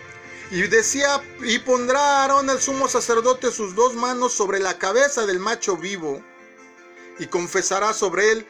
Y 0.52 0.62
decía, 0.64 1.22
y 1.42 1.60
pondrá 1.60 2.22
Aarón 2.22 2.50
el 2.50 2.60
sumo 2.60 2.88
sacerdote 2.88 3.52
sus 3.52 3.76
dos 3.76 3.96
manos 3.96 4.34
sobre 4.34 4.60
la 4.60 4.78
cabeza 4.78 5.26
del 5.26 5.40
macho 5.40 5.78
vivo 5.78 6.24
y 7.24 7.28
confesará 7.28 7.94
sobre 7.94 8.34
él 8.34 8.46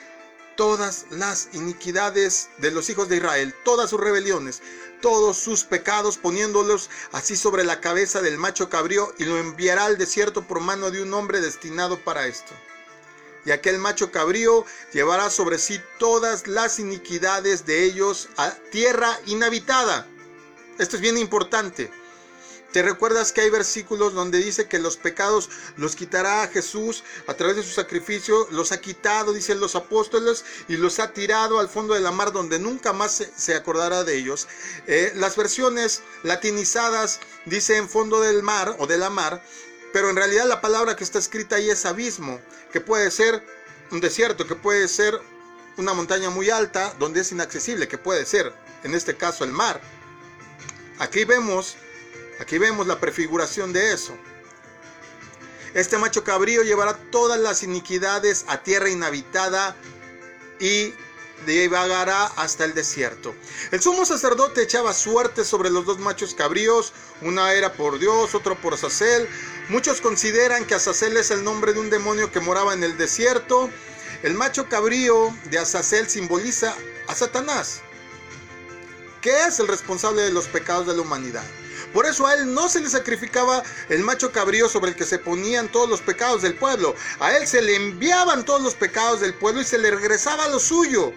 todas 0.56 1.06
las 1.12 1.50
iniquidades 1.54 2.50
de 2.58 2.72
los 2.72 2.90
hijos 2.90 3.08
de 3.08 3.18
Israel, 3.18 3.54
todas 3.64 3.92
sus 3.92 4.00
rebeliones, 4.00 4.64
todos 5.00 5.38
sus 5.38 5.64
pecados, 5.64 6.18
poniéndolos 6.18 6.90
así 7.12 7.36
sobre 7.36 7.64
la 7.64 7.82
cabeza 7.82 8.20
del 8.22 8.40
macho 8.40 8.70
cabrío 8.70 9.14
y 9.20 9.26
lo 9.26 9.38
enviará 9.38 9.86
al 9.86 10.00
desierto 10.00 10.48
por 10.48 10.60
mano 10.60 10.90
de 10.90 11.04
un 11.04 11.14
hombre 11.14 11.40
destinado 11.40 12.00
para 12.00 12.26
esto. 12.26 12.52
Y 13.46 13.52
aquel 13.52 13.78
macho 13.78 14.12
cabrío 14.12 14.66
llevará 14.92 15.30
sobre 15.30 15.60
sí 15.60 15.80
todas 16.00 16.48
las 16.48 16.80
iniquidades 16.80 17.68
de 17.68 17.84
ellos 17.84 18.30
a 18.38 18.56
tierra 18.72 19.20
inhabitada. 19.28 20.08
Esto 20.80 20.96
es 20.96 21.02
bien 21.02 21.20
importante. 21.20 21.92
¿Te 22.74 22.82
recuerdas 22.82 23.32
que 23.32 23.42
hay 23.42 23.52
versículos 23.52 24.16
donde 24.16 24.40
dice 24.40 24.68
que 24.68 24.80
los 24.80 24.98
pecados 24.98 25.48
los 25.78 25.96
quitará 25.96 26.42
a 26.42 26.48
Jesús 26.48 27.04
a 27.28 27.36
través 27.36 27.56
de 27.56 27.62
su 27.62 27.70
sacrificio? 27.70 28.48
Los 28.50 28.72
ha 28.72 28.82
quitado, 28.82 29.32
dicen 29.32 29.60
los 29.60 29.76
apóstoles, 29.76 30.44
y 30.68 30.78
los 30.78 30.98
ha 30.98 31.14
tirado 31.14 31.60
al 31.60 31.70
fondo 31.70 31.94
de 31.94 32.00
la 32.00 32.10
mar 32.10 32.32
donde 32.32 32.58
nunca 32.58 32.92
más 32.92 33.24
se, 33.36 33.54
acordará 33.54 34.04
de 34.04 34.18
ellos. 34.18 34.48
Eh, 34.88 35.12
las 35.16 35.36
versiones 35.36 36.02
latinizadas 36.24 37.20
dicen 37.46 37.88
fondo 37.88 38.22
del 38.22 38.42
mar 38.42 38.76
o 38.80 38.88
de 38.88 38.98
la 38.98 39.12
mar, 39.12 39.44
pero 39.94 40.10
en 40.10 40.16
realidad 40.16 40.48
la 40.48 40.60
palabra 40.60 40.96
que 40.96 41.04
está 41.04 41.20
escrita 41.20 41.58
ahí 41.58 41.70
es 41.70 41.86
abismo, 41.86 42.42
que 42.72 42.82
puede 42.82 43.12
ser 43.12 43.46
un 43.92 44.02
desierto, 44.02 44.48
que 44.48 44.56
puede 44.56 44.88
ser 44.88 45.22
una 45.78 45.94
montaña 45.94 46.32
muy 46.32 46.50
alta 46.50 46.96
donde 46.98 47.22
es 47.22 47.32
inaccesible, 47.32 47.88
que 47.88 48.00
puede 48.00 48.26
ser, 48.26 48.52
en 48.84 48.96
este 48.96 49.16
caso, 49.16 49.44
el 49.44 49.52
mar. 49.52 49.80
Aquí 50.98 51.24
vemos 51.24 51.78
Aquí 52.40 52.58
vemos 52.58 52.88
la 52.88 53.00
prefiguración 53.00 53.74
de 53.74 53.94
eso. 53.94 54.18
Este 55.74 55.98
macho 55.98 56.24
cabrío 56.24 56.62
llevará 56.62 56.96
todas 57.12 57.40
las 57.40 57.64
iniquidades 57.64 58.46
a 58.48 58.62
tierra 58.62 58.90
inhabitada 58.90 59.76
y 60.60 60.94
divagará 61.46 62.26
hasta 62.26 62.64
el 62.66 62.74
desierto. 62.74 63.34
El 63.72 63.82
sumo 63.82 64.06
sacerdote 64.06 64.62
echaba 64.62 64.94
suerte 64.94 65.44
sobre 65.44 65.70
los 65.70 65.86
dos 65.86 66.00
machos 66.00 66.34
cabríos, 66.34 66.94
una 67.22 67.54
era 67.54 67.74
por 67.74 68.00
Dios, 68.00 68.36
otro 68.36 68.56
por 68.56 68.76
Azazel. 68.76 69.28
Muchos 69.70 70.00
consideran 70.00 70.66
que 70.66 70.76
Azazel 70.76 71.18
es 71.18 71.32
el 71.32 71.44
nombre 71.44 71.74
de 71.74 71.80
un 71.80 71.90
demonio 71.90 72.32
que 72.32 72.40
moraba 72.40 72.74
en 72.74 72.84
el 72.84 72.98
desierto. 72.98 73.70
El 74.22 74.36
macho 74.36 74.70
cabrío 74.70 75.36
de 75.50 75.58
Azazel 75.58 76.08
simboliza 76.08 76.76
a 77.08 77.16
Satanás, 77.16 77.82
que 79.22 79.46
es 79.46 79.60
el 79.60 79.68
responsable 79.68 80.22
de 80.22 80.32
los 80.32 80.48
pecados 80.48 80.88
de 80.88 80.96
la 80.96 81.02
humanidad. 81.02 81.44
Por 81.94 82.08
eso 82.08 82.26
a 82.26 82.34
él 82.34 82.54
no 82.54 82.68
se 82.70 82.80
le 82.82 82.90
sacrificaba 82.90 83.64
el 83.90 84.02
macho 84.02 84.32
cabrío 84.32 84.68
sobre 84.68 84.92
el 84.92 84.98
que 84.98 85.06
se 85.06 85.20
ponían 85.20 85.72
todos 85.72 85.88
los 85.88 86.02
pecados 86.02 86.42
del 86.42 86.56
pueblo. 86.56 86.96
A 87.20 87.38
él 87.38 87.48
se 87.48 87.62
le 87.62 87.76
enviaban 87.76 88.44
todos 88.44 88.62
los 88.62 88.74
pecados 88.74 89.22
del 89.22 89.36
pueblo 89.36 89.62
y 89.62 89.66
se 89.66 89.78
le 89.78 89.92
regresaba 89.92 90.48
lo 90.48 90.60
suyo. 90.60 91.14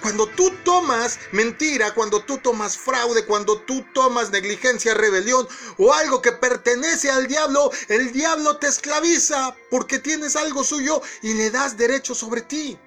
Cuando 0.00 0.26
tú 0.26 0.50
tomas 0.64 1.18
mentira, 1.32 1.92
cuando 1.92 2.22
tú 2.22 2.38
tomas 2.38 2.76
fraude, 2.76 3.24
cuando 3.24 3.60
tú 3.62 3.84
tomas 3.92 4.30
negligencia, 4.30 4.94
rebelión 4.94 5.48
o 5.78 5.92
algo 5.92 6.22
que 6.22 6.32
pertenece 6.32 7.10
al 7.10 7.26
diablo, 7.26 7.70
el 7.88 8.12
diablo 8.12 8.58
te 8.58 8.68
esclaviza 8.68 9.56
porque 9.70 9.98
tienes 9.98 10.36
algo 10.36 10.62
suyo 10.62 11.02
y 11.22 11.34
le 11.34 11.50
das 11.50 11.76
derecho 11.76 12.14
sobre 12.14 12.42
ti. 12.42 12.78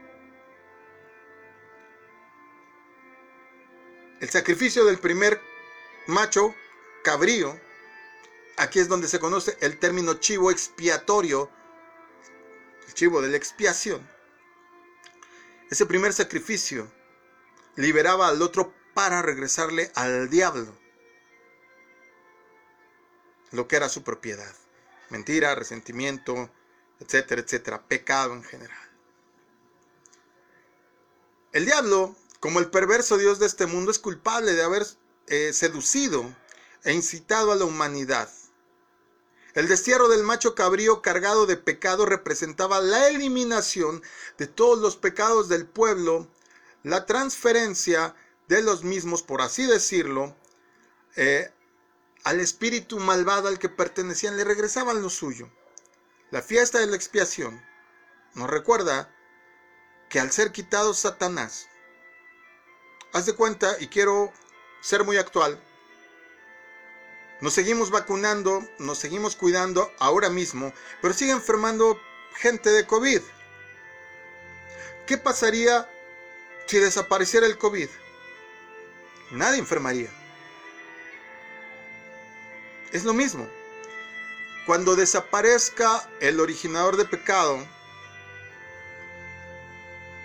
El 4.21 4.29
sacrificio 4.29 4.85
del 4.85 4.97
primer 4.97 5.41
macho 6.07 6.55
cabrío, 7.05 7.57
aquí 8.57 8.79
es 8.79 8.87
donde 8.87 9.07
se 9.07 9.19
conoce 9.19 9.55
el 9.61 9.77
término 9.77 10.15
chivo 10.15 10.49
expiatorio, 10.49 11.51
el 12.87 12.93
chivo 12.95 13.21
de 13.21 13.29
la 13.29 13.37
expiación. 13.37 14.01
Ese 15.69 15.85
primer 15.85 16.13
sacrificio 16.13 16.91
liberaba 17.75 18.27
al 18.27 18.41
otro 18.41 18.73
para 18.95 19.21
regresarle 19.21 19.91
al 19.93 20.31
diablo 20.31 20.75
lo 23.51 23.67
que 23.67 23.75
era 23.75 23.87
su 23.87 24.03
propiedad. 24.03 24.53
Mentira, 25.09 25.53
resentimiento, 25.53 26.49
etcétera, 26.99 27.41
etcétera, 27.41 27.87
pecado 27.87 28.33
en 28.33 28.43
general. 28.43 28.89
El 31.51 31.65
diablo, 31.65 32.15
como 32.39 32.59
el 32.59 32.71
perverso 32.71 33.17
Dios 33.17 33.37
de 33.37 33.45
este 33.45 33.67
mundo, 33.67 33.91
es 33.91 33.99
culpable 33.99 34.53
de 34.53 34.63
haber 34.63 34.87
eh, 35.27 35.53
seducido 35.53 36.35
e 36.85 36.93
incitado 36.93 37.51
a 37.51 37.55
la 37.55 37.65
humanidad. 37.65 38.29
El 39.55 39.67
destierro 39.67 40.07
del 40.07 40.23
macho 40.23 40.53
cabrío 40.53 41.01
cargado 41.01 41.45
de 41.45 41.57
pecado 41.57 42.05
representaba 42.05 42.79
la 42.79 43.09
eliminación 43.09 44.03
de 44.37 44.47
todos 44.47 44.79
los 44.79 44.95
pecados 44.95 45.49
del 45.49 45.65
pueblo, 45.65 46.27
la 46.83 47.05
transferencia 47.05 48.15
de 48.47 48.61
los 48.61 48.83
mismos, 48.83 49.23
por 49.23 49.41
así 49.41 49.65
decirlo, 49.65 50.35
eh, 51.15 51.51
al 52.23 52.39
espíritu 52.39 52.99
malvado 52.99 53.47
al 53.47 53.57
que 53.57 53.69
pertenecían, 53.69 54.37
le 54.37 54.43
regresaban 54.43 55.01
lo 55.01 55.09
suyo. 55.09 55.49
La 56.31 56.41
fiesta 56.41 56.79
de 56.79 56.87
la 56.87 56.95
expiación 56.95 57.63
nos 58.33 58.49
recuerda 58.49 59.13
que 60.09 60.19
al 60.19 60.31
ser 60.31 60.51
quitado 60.51 60.93
Satanás, 60.93 61.67
haz 63.13 63.25
de 63.25 63.35
cuenta, 63.35 63.77
y 63.79 63.87
quiero 63.87 64.33
ser 64.81 65.03
muy 65.03 65.17
actual, 65.17 65.59
nos 67.45 67.53
seguimos 67.53 67.91
vacunando, 67.91 68.67
nos 68.79 68.97
seguimos 68.97 69.35
cuidando 69.35 69.93
ahora 69.99 70.31
mismo, 70.31 70.73
pero 70.99 71.13
sigue 71.13 71.31
enfermando 71.31 72.01
gente 72.37 72.71
de 72.71 72.87
COVID. 72.87 73.21
¿Qué 75.05 75.19
pasaría 75.19 75.87
si 76.65 76.79
desapareciera 76.79 77.45
el 77.45 77.59
COVID? 77.59 77.87
Nadie 79.29 79.59
enfermaría. 79.59 80.09
Es 82.91 83.03
lo 83.03 83.13
mismo. 83.13 83.47
Cuando 84.65 84.95
desaparezca 84.95 86.09
el 86.21 86.39
originador 86.39 86.97
de 86.97 87.05
pecado, 87.05 87.63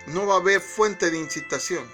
no 0.07 0.27
va 0.27 0.37
a 0.37 0.39
haber 0.39 0.63
fuente 0.63 1.11
de 1.11 1.19
incitación. 1.19 1.87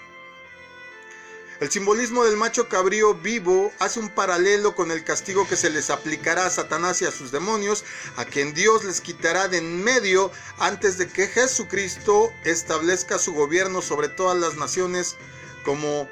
El 1.58 1.70
simbolismo 1.70 2.22
del 2.24 2.36
macho 2.36 2.68
cabrío 2.68 3.14
vivo 3.14 3.72
hace 3.78 3.98
un 3.98 4.10
paralelo 4.10 4.74
con 4.74 4.90
el 4.90 5.04
castigo 5.04 5.48
que 5.48 5.56
se 5.56 5.70
les 5.70 5.88
aplicará 5.88 6.44
a 6.44 6.50
Satanás 6.50 7.00
y 7.00 7.06
a 7.06 7.10
sus 7.10 7.32
demonios, 7.32 7.82
a 8.16 8.26
quien 8.26 8.52
Dios 8.52 8.84
les 8.84 9.00
quitará 9.00 9.48
de 9.48 9.56
en 9.56 9.82
medio 9.82 10.30
antes 10.58 10.98
de 10.98 11.08
que 11.08 11.28
Jesucristo 11.28 12.30
establezca 12.44 13.18
su 13.18 13.32
gobierno 13.32 13.80
sobre 13.80 14.10
todas 14.10 14.38
las 14.38 14.56
naciones, 14.56 15.16
como 15.64 16.10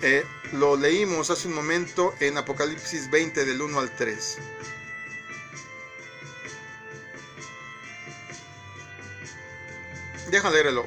eh, 0.00 0.24
lo 0.52 0.78
leímos 0.78 1.28
hace 1.28 1.46
un 1.48 1.54
momento 1.54 2.14
en 2.20 2.38
Apocalipsis 2.38 3.10
20 3.10 3.44
del 3.44 3.60
1 3.60 3.78
al 3.78 3.94
3. 3.94 4.38
Deja 10.30 10.50
leerlo. 10.50 10.86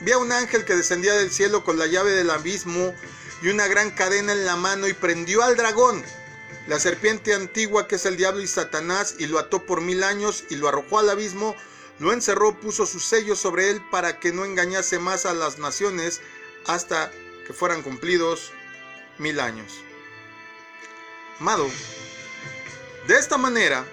Vi 0.00 0.10
a 0.10 0.18
un 0.18 0.32
ángel 0.32 0.64
que 0.64 0.74
descendía 0.74 1.14
del 1.14 1.30
cielo 1.30 1.62
con 1.62 1.78
la 1.78 1.86
llave 1.86 2.10
del 2.10 2.30
abismo 2.30 2.92
y 3.42 3.48
una 3.48 3.66
gran 3.66 3.90
cadena 3.90 4.32
en 4.32 4.44
la 4.44 4.56
mano 4.56 4.88
y 4.88 4.92
prendió 4.92 5.42
al 5.42 5.56
dragón, 5.56 6.02
la 6.66 6.78
serpiente 6.80 7.34
antigua 7.34 7.86
que 7.86 7.96
es 7.96 8.06
el 8.06 8.16
diablo 8.16 8.42
y 8.42 8.46
Satanás, 8.46 9.16
y 9.18 9.26
lo 9.26 9.38
ató 9.38 9.64
por 9.64 9.80
mil 9.80 10.02
años 10.02 10.44
y 10.50 10.56
lo 10.56 10.68
arrojó 10.68 10.98
al 10.98 11.10
abismo, 11.10 11.54
lo 11.98 12.12
encerró, 12.12 12.58
puso 12.58 12.86
su 12.86 13.00
sello 13.00 13.36
sobre 13.36 13.70
él 13.70 13.82
para 13.90 14.18
que 14.20 14.32
no 14.32 14.44
engañase 14.44 14.98
más 14.98 15.26
a 15.26 15.34
las 15.34 15.58
naciones 15.58 16.20
hasta 16.66 17.10
que 17.46 17.52
fueran 17.52 17.82
cumplidos 17.82 18.52
mil 19.18 19.40
años. 19.40 19.72
Amado, 21.38 21.70
de 23.06 23.16
esta 23.16 23.38
manera, 23.38 23.86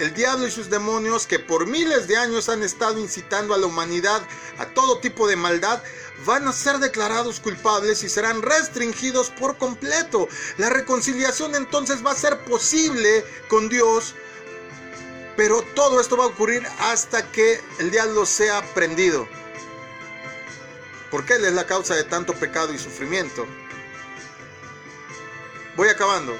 el 0.00 0.14
diablo 0.14 0.46
y 0.46 0.50
sus 0.50 0.70
demonios 0.70 1.26
que 1.26 1.38
por 1.38 1.66
miles 1.66 2.08
de 2.08 2.16
años 2.16 2.48
han 2.48 2.62
estado 2.62 2.98
incitando 2.98 3.52
a 3.52 3.58
la 3.58 3.66
humanidad 3.66 4.22
a 4.58 4.66
todo 4.66 4.98
tipo 4.98 5.28
de 5.28 5.36
maldad, 5.36 5.82
van 6.24 6.48
a 6.48 6.52
ser 6.52 6.78
declarados 6.78 7.38
culpables 7.38 8.02
y 8.02 8.08
serán 8.08 8.40
restringidos 8.40 9.30
por 9.30 9.58
completo. 9.58 10.26
La 10.56 10.70
reconciliación 10.70 11.54
entonces 11.54 12.04
va 12.04 12.12
a 12.12 12.16
ser 12.16 12.38
posible 12.44 13.24
con 13.48 13.68
Dios, 13.68 14.14
pero 15.36 15.62
todo 15.74 16.00
esto 16.00 16.16
va 16.16 16.24
a 16.24 16.28
ocurrir 16.28 16.66
hasta 16.80 17.30
que 17.30 17.60
el 17.78 17.90
diablo 17.90 18.24
sea 18.24 18.62
prendido. 18.74 19.28
Porque 21.10 21.34
Él 21.34 21.44
es 21.44 21.52
la 21.52 21.66
causa 21.66 21.94
de 21.94 22.04
tanto 22.04 22.32
pecado 22.34 22.72
y 22.72 22.78
sufrimiento. 22.78 23.46
Voy 25.76 25.88
acabando. 25.88 26.34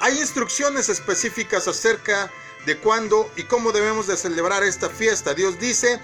Hay 0.00 0.18
instrucciones 0.18 0.88
específicas 0.88 1.68
acerca 1.68 2.30
de 2.64 2.78
cuándo 2.78 3.30
y 3.36 3.44
cómo 3.44 3.70
debemos 3.70 4.06
de 4.06 4.16
celebrar 4.16 4.64
esta 4.64 4.88
fiesta. 4.88 5.34
Dios 5.34 5.58
dice, 5.58 6.00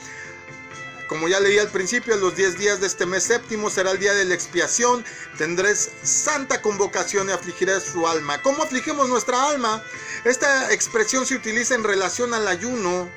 como 1.09 1.29
ya 1.29 1.41
leí 1.41 1.59
al 1.59 1.69
principio, 1.69 2.15
los 2.17 2.37
10 2.37 2.59
días 2.59 2.81
de 2.81 2.89
este 2.89 3.07
mes 3.07 3.23
séptimo 3.23 3.71
será 3.71 3.93
el 3.93 3.99
día 3.99 4.13
de 4.13 4.27
la 4.27 4.35
expiación. 4.35 5.03
Tendréis 5.39 5.91
santa 6.03 6.61
convocación 6.61 7.31
y 7.31 7.33
afligiré 7.33 7.81
su 7.81 8.07
alma. 8.07 8.43
¿Cómo 8.43 8.63
afligimos 8.63 9.09
nuestra 9.09 9.49
alma? 9.49 9.83
Esta 10.25 10.73
expresión 10.73 11.25
se 11.25 11.37
utiliza 11.37 11.75
en 11.75 11.85
relación 11.85 12.35
al 12.35 12.49
ayuno. 12.49 13.09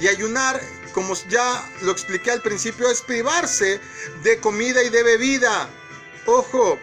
Y 0.00 0.08
ayunar, 0.08 0.60
como 0.92 1.14
ya 1.28 1.70
lo 1.82 1.92
expliqué 1.92 2.30
al 2.30 2.40
principio, 2.40 2.90
es 2.90 3.02
privarse 3.02 3.78
de 4.22 4.38
comida 4.38 4.82
y 4.82 4.88
de 4.88 5.02
bebida. 5.02 5.68
Ojo, 6.26 6.78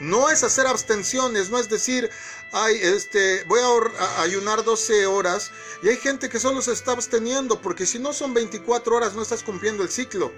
no 0.00 0.28
es 0.28 0.42
hacer 0.42 0.66
abstenciones, 0.66 1.50
no 1.50 1.58
es 1.58 1.68
decir, 1.68 2.10
ay, 2.52 2.78
este, 2.82 3.44
voy 3.44 3.60
a 3.60 4.22
ayunar 4.22 4.64
12 4.64 5.06
horas 5.06 5.50
y 5.82 5.88
hay 5.88 5.96
gente 5.96 6.28
que 6.28 6.40
solo 6.40 6.62
se 6.62 6.72
está 6.72 6.92
absteniendo 6.92 7.60
porque 7.60 7.86
si 7.86 7.98
no 7.98 8.12
son 8.12 8.34
24 8.34 8.96
horas 8.96 9.14
no 9.14 9.22
estás 9.22 9.42
cumpliendo 9.42 9.82
el 9.82 9.90
ciclo. 9.90 10.32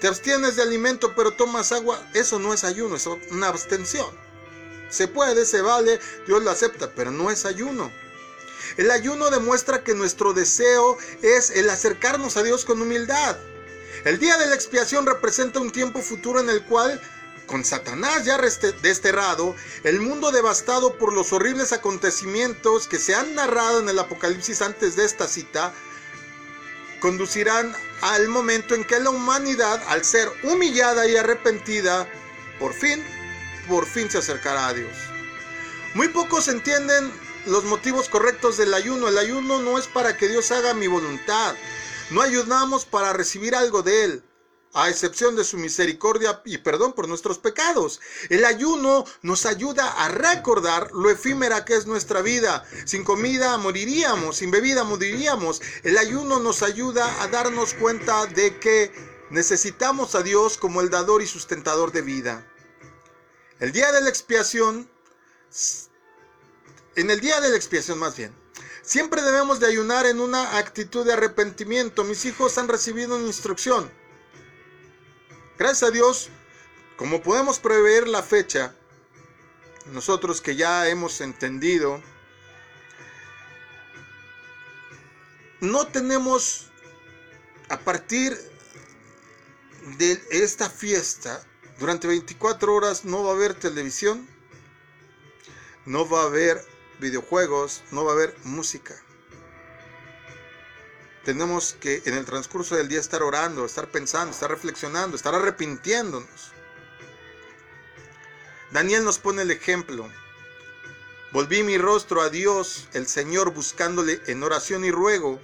Te 0.00 0.08
abstienes 0.08 0.56
de 0.56 0.62
alimento 0.62 1.14
pero 1.14 1.32
tomas 1.32 1.72
agua, 1.72 2.00
eso 2.14 2.38
no 2.38 2.52
es 2.52 2.64
ayuno, 2.64 2.96
es 2.96 3.06
una 3.30 3.48
abstención. 3.48 4.06
Se 4.88 5.08
puede, 5.08 5.44
se 5.46 5.62
vale, 5.62 5.98
Dios 6.26 6.42
lo 6.42 6.50
acepta, 6.50 6.90
pero 6.94 7.10
no 7.10 7.30
es 7.30 7.46
ayuno. 7.46 7.90
El 8.76 8.90
ayuno 8.90 9.30
demuestra 9.30 9.82
que 9.82 9.94
nuestro 9.94 10.32
deseo 10.32 10.98
es 11.22 11.50
el 11.50 11.68
acercarnos 11.70 12.36
a 12.36 12.42
Dios 12.42 12.64
con 12.64 12.80
humildad. 12.80 13.36
El 14.04 14.18
día 14.18 14.36
de 14.36 14.46
la 14.46 14.54
expiación 14.54 15.06
representa 15.06 15.60
un 15.60 15.70
tiempo 15.70 16.00
futuro 16.00 16.40
en 16.40 16.50
el 16.50 16.62
cual 16.64 17.00
con 17.46 17.64
Satanás 17.64 18.24
ya 18.24 18.38
desterrado, 18.38 19.54
el 19.84 20.00
mundo 20.00 20.32
devastado 20.32 20.96
por 20.98 21.12
los 21.12 21.32
horribles 21.32 21.72
acontecimientos 21.72 22.88
que 22.88 22.98
se 22.98 23.14
han 23.14 23.34
narrado 23.34 23.80
en 23.80 23.88
el 23.88 23.98
Apocalipsis 23.98 24.62
antes 24.62 24.96
de 24.96 25.04
esta 25.04 25.28
cita, 25.28 25.72
conducirán 27.00 27.74
al 28.00 28.28
momento 28.28 28.74
en 28.74 28.84
que 28.84 28.98
la 29.00 29.10
humanidad, 29.10 29.82
al 29.88 30.04
ser 30.04 30.30
humillada 30.42 31.06
y 31.06 31.16
arrepentida, 31.16 32.08
por 32.58 32.72
fin, 32.72 33.04
por 33.68 33.86
fin 33.86 34.10
se 34.10 34.18
acercará 34.18 34.68
a 34.68 34.74
Dios. 34.74 34.96
Muy 35.94 36.08
pocos 36.08 36.48
entienden 36.48 37.12
los 37.46 37.64
motivos 37.64 38.08
correctos 38.08 38.56
del 38.56 38.74
ayuno. 38.74 39.08
El 39.08 39.18
ayuno 39.18 39.60
no 39.60 39.78
es 39.78 39.86
para 39.86 40.16
que 40.16 40.28
Dios 40.28 40.50
haga 40.50 40.74
mi 40.74 40.86
voluntad. 40.86 41.54
No 42.10 42.22
ayunamos 42.22 42.84
para 42.84 43.12
recibir 43.12 43.54
algo 43.54 43.82
de 43.82 44.04
Él. 44.04 44.24
A 44.74 44.90
excepción 44.90 45.36
de 45.36 45.44
su 45.44 45.56
misericordia 45.56 46.42
y 46.44 46.58
perdón 46.58 46.92
por 46.92 47.08
nuestros 47.08 47.38
pecados. 47.38 48.00
El 48.28 48.44
ayuno 48.44 49.04
nos 49.22 49.46
ayuda 49.46 49.88
a 50.04 50.08
recordar 50.08 50.90
lo 50.92 51.10
efímera 51.10 51.64
que 51.64 51.76
es 51.76 51.86
nuestra 51.86 52.22
vida. 52.22 52.66
Sin 52.84 53.04
comida 53.04 53.56
moriríamos, 53.56 54.36
sin 54.36 54.50
bebida 54.50 54.82
moriríamos. 54.82 55.62
El 55.84 55.96
ayuno 55.96 56.40
nos 56.40 56.62
ayuda 56.62 57.22
a 57.22 57.28
darnos 57.28 57.74
cuenta 57.74 58.26
de 58.26 58.58
que 58.58 58.92
necesitamos 59.30 60.16
a 60.16 60.22
Dios 60.22 60.58
como 60.58 60.80
el 60.80 60.90
dador 60.90 61.22
y 61.22 61.26
sustentador 61.28 61.92
de 61.92 62.02
vida. 62.02 62.46
El 63.60 63.70
día 63.70 63.92
de 63.92 64.00
la 64.00 64.08
expiación, 64.08 64.90
en 66.96 67.10
el 67.10 67.20
día 67.20 67.40
de 67.40 67.50
la 67.50 67.56
expiación 67.56 68.00
más 68.00 68.16
bien, 68.16 68.34
siempre 68.82 69.22
debemos 69.22 69.60
de 69.60 69.68
ayunar 69.68 70.04
en 70.06 70.18
una 70.18 70.58
actitud 70.58 71.06
de 71.06 71.12
arrepentimiento. 71.12 72.02
Mis 72.02 72.24
hijos 72.24 72.58
han 72.58 72.66
recibido 72.66 73.14
una 73.14 73.26
instrucción 73.28 73.88
Gracias 75.56 75.84
a 75.84 75.92
Dios, 75.92 76.30
como 76.96 77.22
podemos 77.22 77.60
prever 77.60 78.08
la 78.08 78.24
fecha, 78.24 78.74
nosotros 79.92 80.40
que 80.40 80.56
ya 80.56 80.88
hemos 80.88 81.20
entendido, 81.20 82.02
no 85.60 85.86
tenemos 85.86 86.72
a 87.68 87.78
partir 87.78 88.36
de 89.96 90.20
esta 90.30 90.68
fiesta, 90.68 91.46
durante 91.78 92.08
24 92.08 92.74
horas 92.74 93.04
no 93.04 93.22
va 93.22 93.30
a 93.30 93.34
haber 93.34 93.54
televisión, 93.54 94.26
no 95.86 96.08
va 96.08 96.22
a 96.22 96.26
haber 96.26 96.64
videojuegos, 96.98 97.84
no 97.92 98.04
va 98.04 98.10
a 98.10 98.14
haber 98.14 98.36
música 98.42 99.00
tenemos 101.24 101.76
que 101.80 102.02
en 102.04 102.14
el 102.14 102.24
transcurso 102.24 102.76
del 102.76 102.88
día 102.88 103.00
estar 103.00 103.22
orando, 103.22 103.64
estar 103.64 103.88
pensando, 103.88 104.32
estar 104.32 104.50
reflexionando, 104.50 105.16
estar 105.16 105.34
arrepintiéndonos. 105.34 106.52
Daniel 108.70 109.04
nos 109.04 109.18
pone 109.18 109.42
el 109.42 109.50
ejemplo. 109.50 110.08
Volví 111.32 111.62
mi 111.62 111.78
rostro 111.78 112.20
a 112.20 112.28
Dios, 112.28 112.88
el 112.92 113.06
Señor, 113.06 113.52
buscándole 113.52 114.20
en 114.26 114.42
oración 114.42 114.84
y 114.84 114.90
ruego, 114.90 115.40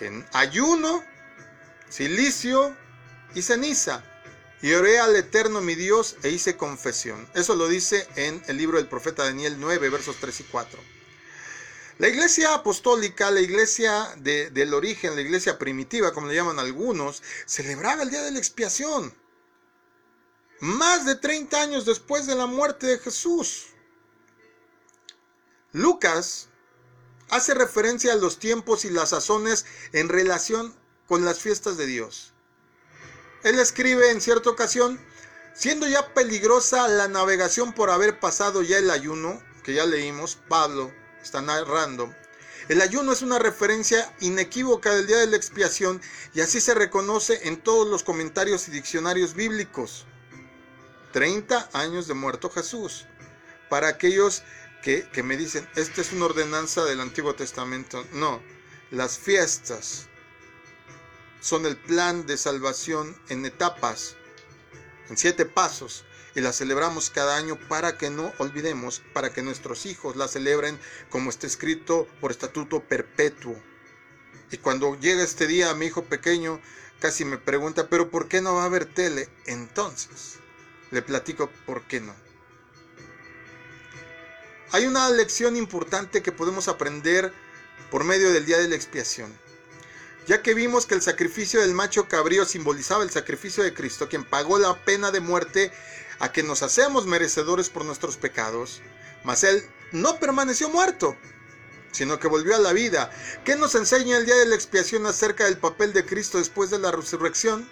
en 0.00 0.26
ayuno, 0.32 1.02
silicio 1.88 2.76
y 3.34 3.42
ceniza. 3.42 4.02
Y 4.62 4.72
oré 4.72 4.98
al 4.98 5.14
Eterno 5.14 5.60
mi 5.60 5.74
Dios 5.74 6.16
e 6.22 6.30
hice 6.30 6.56
confesión. 6.56 7.28
Eso 7.34 7.54
lo 7.54 7.68
dice 7.68 8.08
en 8.16 8.42
el 8.46 8.56
libro 8.56 8.78
del 8.78 8.88
profeta 8.88 9.24
Daniel 9.24 9.56
9, 9.58 9.88
versos 9.90 10.16
3 10.20 10.40
y 10.40 10.44
4. 10.44 10.95
La 11.98 12.08
iglesia 12.08 12.52
apostólica, 12.52 13.30
la 13.30 13.40
iglesia 13.40 14.14
del 14.18 14.74
origen, 14.74 15.14
la 15.14 15.22
iglesia 15.22 15.58
primitiva, 15.58 16.12
como 16.12 16.26
le 16.26 16.34
llaman 16.34 16.58
algunos, 16.58 17.22
celebraba 17.46 18.02
el 18.02 18.10
día 18.10 18.22
de 18.22 18.32
la 18.32 18.38
expiación. 18.38 19.14
Más 20.60 21.06
de 21.06 21.14
30 21.14 21.58
años 21.58 21.86
después 21.86 22.26
de 22.26 22.34
la 22.34 22.44
muerte 22.44 22.86
de 22.86 22.98
Jesús. 22.98 23.68
Lucas 25.72 26.48
hace 27.30 27.54
referencia 27.54 28.12
a 28.12 28.16
los 28.16 28.38
tiempos 28.38 28.84
y 28.84 28.90
las 28.90 29.10
sazones 29.10 29.64
en 29.92 30.10
relación 30.10 30.74
con 31.06 31.24
las 31.24 31.38
fiestas 31.38 31.78
de 31.78 31.86
Dios. 31.86 32.34
Él 33.42 33.58
escribe 33.58 34.10
en 34.10 34.20
cierta 34.20 34.50
ocasión, 34.50 35.00
siendo 35.54 35.88
ya 35.88 36.12
peligrosa 36.12 36.88
la 36.88 37.08
navegación 37.08 37.72
por 37.72 37.88
haber 37.88 38.20
pasado 38.20 38.60
ya 38.60 38.76
el 38.76 38.90
ayuno, 38.90 39.42
que 39.62 39.72
ya 39.72 39.86
leímos, 39.86 40.36
Pablo 40.48 40.92
está 41.26 41.42
narrando. 41.42 42.14
El 42.68 42.80
ayuno 42.80 43.12
es 43.12 43.22
una 43.22 43.38
referencia 43.38 44.12
inequívoca 44.20 44.94
del 44.94 45.06
día 45.06 45.18
de 45.18 45.26
la 45.26 45.36
expiación 45.36 46.00
y 46.34 46.40
así 46.40 46.60
se 46.60 46.74
reconoce 46.74 47.48
en 47.48 47.58
todos 47.58 47.86
los 47.88 48.02
comentarios 48.02 48.66
y 48.68 48.70
diccionarios 48.70 49.34
bíblicos. 49.34 50.06
30 51.12 51.70
años 51.72 52.06
de 52.06 52.14
muerto 52.14 52.50
Jesús. 52.50 53.06
Para 53.68 53.88
aquellos 53.88 54.42
que, 54.82 55.08
que 55.12 55.22
me 55.22 55.36
dicen, 55.36 55.68
esta 55.74 56.00
es 56.00 56.12
una 56.12 56.26
ordenanza 56.26 56.84
del 56.84 57.00
Antiguo 57.00 57.34
Testamento. 57.34 58.04
No, 58.12 58.40
las 58.90 59.18
fiestas 59.18 60.06
son 61.40 61.66
el 61.66 61.76
plan 61.76 62.26
de 62.26 62.36
salvación 62.36 63.16
en 63.28 63.44
etapas, 63.46 64.16
en 65.08 65.16
siete 65.16 65.44
pasos 65.44 66.04
y 66.36 66.42
la 66.42 66.52
celebramos 66.52 67.08
cada 67.08 67.36
año 67.36 67.58
para 67.66 67.96
que 67.96 68.10
no 68.10 68.30
olvidemos, 68.36 69.02
para 69.14 69.32
que 69.32 69.42
nuestros 69.42 69.86
hijos 69.86 70.16
la 70.16 70.28
celebren 70.28 70.78
como 71.08 71.30
está 71.30 71.46
escrito 71.46 72.06
por 72.20 72.30
estatuto 72.30 72.80
perpetuo. 72.84 73.56
Y 74.50 74.58
cuando 74.58 75.00
llega 75.00 75.24
este 75.24 75.46
día, 75.46 75.72
mi 75.74 75.86
hijo 75.86 76.04
pequeño 76.04 76.60
casi 77.00 77.24
me 77.24 77.38
pregunta, 77.38 77.88
pero 77.88 78.10
¿por 78.10 78.28
qué 78.28 78.42
no 78.42 78.54
va 78.54 78.64
a 78.64 78.66
haber 78.66 78.84
tele? 78.84 79.30
Entonces, 79.46 80.34
le 80.90 81.00
platico 81.00 81.50
por 81.64 81.84
qué 81.84 82.00
no. 82.00 82.14
Hay 84.72 84.86
una 84.86 85.08
lección 85.08 85.56
importante 85.56 86.22
que 86.22 86.32
podemos 86.32 86.68
aprender 86.68 87.32
por 87.90 88.04
medio 88.04 88.30
del 88.30 88.44
día 88.44 88.58
de 88.58 88.68
la 88.68 88.76
expiación. 88.76 89.32
Ya 90.26 90.42
que 90.42 90.52
vimos 90.52 90.84
que 90.84 90.96
el 90.96 91.02
sacrificio 91.02 91.62
del 91.62 91.72
macho 91.72 92.08
cabrío 92.08 92.44
simbolizaba 92.44 93.04
el 93.04 93.10
sacrificio 93.10 93.64
de 93.64 93.72
Cristo, 93.72 94.08
quien 94.08 94.24
pagó 94.24 94.58
la 94.58 94.84
pena 94.84 95.10
de 95.10 95.20
muerte 95.20 95.72
a 96.18 96.32
que 96.32 96.42
nos 96.42 96.62
hacemos 96.62 97.06
merecedores 97.06 97.68
por 97.68 97.84
nuestros 97.84 98.16
pecados, 98.16 98.82
mas 99.24 99.44
Él 99.44 99.64
no 99.92 100.18
permaneció 100.18 100.68
muerto, 100.68 101.16
sino 101.92 102.18
que 102.18 102.28
volvió 102.28 102.54
a 102.56 102.60
la 102.60 102.72
vida. 102.72 103.10
¿Qué 103.44 103.56
nos 103.56 103.74
enseña 103.74 104.18
el 104.18 104.26
día 104.26 104.36
de 104.36 104.46
la 104.46 104.54
expiación 104.54 105.06
acerca 105.06 105.44
del 105.44 105.58
papel 105.58 105.92
de 105.92 106.04
Cristo 106.04 106.38
después 106.38 106.70
de 106.70 106.78
la 106.78 106.90
resurrección? 106.90 107.68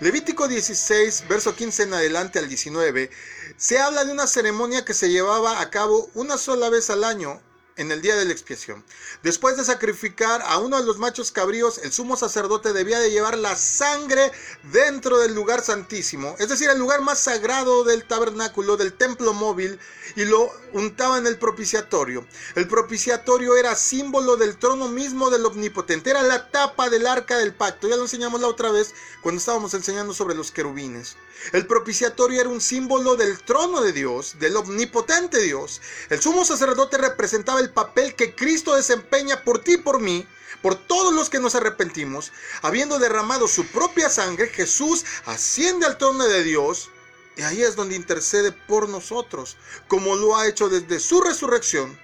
Levítico 0.00 0.48
16, 0.48 1.24
verso 1.28 1.54
15 1.54 1.82
en 1.82 1.94
adelante 1.94 2.38
al 2.38 2.48
19, 2.48 3.10
se 3.56 3.78
habla 3.78 4.04
de 4.04 4.12
una 4.12 4.26
ceremonia 4.26 4.84
que 4.84 4.94
se 4.94 5.10
llevaba 5.10 5.60
a 5.60 5.68
cabo 5.68 6.10
una 6.14 6.38
sola 6.38 6.70
vez 6.70 6.88
al 6.88 7.04
año 7.04 7.42
en 7.76 7.92
el 7.92 8.02
día 8.02 8.16
de 8.16 8.24
la 8.24 8.32
expiación. 8.32 8.84
Después 9.22 9.56
de 9.56 9.64
sacrificar 9.64 10.42
a 10.42 10.58
uno 10.58 10.78
de 10.78 10.86
los 10.86 10.98
machos 10.98 11.32
cabríos, 11.32 11.78
el 11.78 11.92
sumo 11.92 12.16
sacerdote 12.16 12.72
debía 12.72 12.98
de 13.00 13.10
llevar 13.10 13.38
la 13.38 13.56
sangre 13.56 14.30
dentro 14.72 15.18
del 15.18 15.34
lugar 15.34 15.62
santísimo, 15.62 16.34
es 16.38 16.48
decir, 16.48 16.68
el 16.70 16.78
lugar 16.78 17.00
más 17.00 17.18
sagrado 17.20 17.84
del 17.84 18.04
tabernáculo, 18.04 18.76
del 18.76 18.92
templo 18.92 19.32
móvil, 19.32 19.78
y 20.16 20.24
lo 20.24 20.50
untaba 20.72 21.18
en 21.18 21.26
el 21.26 21.38
propiciatorio. 21.38 22.26
El 22.54 22.66
propiciatorio 22.68 23.56
era 23.56 23.74
símbolo 23.74 24.36
del 24.36 24.56
trono 24.56 24.88
mismo 24.88 25.30
del 25.30 25.46
omnipotente, 25.46 26.10
era 26.10 26.22
la 26.22 26.50
tapa 26.50 26.90
del 26.90 27.06
arca 27.06 27.38
del 27.38 27.54
pacto. 27.54 27.88
Ya 27.88 27.96
lo 27.96 28.02
enseñamos 28.02 28.40
la 28.40 28.48
otra 28.48 28.70
vez 28.70 28.94
cuando 29.22 29.38
estábamos 29.38 29.74
enseñando 29.74 30.14
sobre 30.14 30.34
los 30.34 30.50
querubines. 30.50 31.16
El 31.52 31.66
propiciatorio 31.66 32.40
era 32.40 32.50
un 32.50 32.60
símbolo 32.60 33.16
del 33.16 33.42
trono 33.42 33.80
de 33.80 33.92
Dios, 33.92 34.36
del 34.38 34.56
omnipotente 34.56 35.40
Dios. 35.40 35.80
El 36.10 36.20
sumo 36.20 36.44
sacerdote 36.44 36.98
representaba 36.98 37.60
el 37.60 37.69
papel 37.70 38.14
que 38.14 38.34
Cristo 38.34 38.74
desempeña 38.74 39.44
por 39.44 39.60
ti 39.60 39.74
y 39.74 39.78
por 39.78 40.00
mí, 40.00 40.26
por 40.62 40.74
todos 40.74 41.14
los 41.14 41.30
que 41.30 41.40
nos 41.40 41.54
arrepentimos. 41.54 42.32
Habiendo 42.62 42.98
derramado 42.98 43.48
su 43.48 43.66
propia 43.66 44.08
sangre, 44.08 44.48
Jesús 44.48 45.04
asciende 45.26 45.86
al 45.86 45.98
trono 45.98 46.24
de 46.24 46.42
Dios 46.42 46.90
y 47.36 47.42
ahí 47.42 47.62
es 47.62 47.76
donde 47.76 47.96
intercede 47.96 48.52
por 48.52 48.88
nosotros, 48.88 49.56
como 49.88 50.16
lo 50.16 50.36
ha 50.36 50.46
hecho 50.46 50.68
desde 50.68 51.00
su 51.00 51.20
resurrección, 51.20 51.98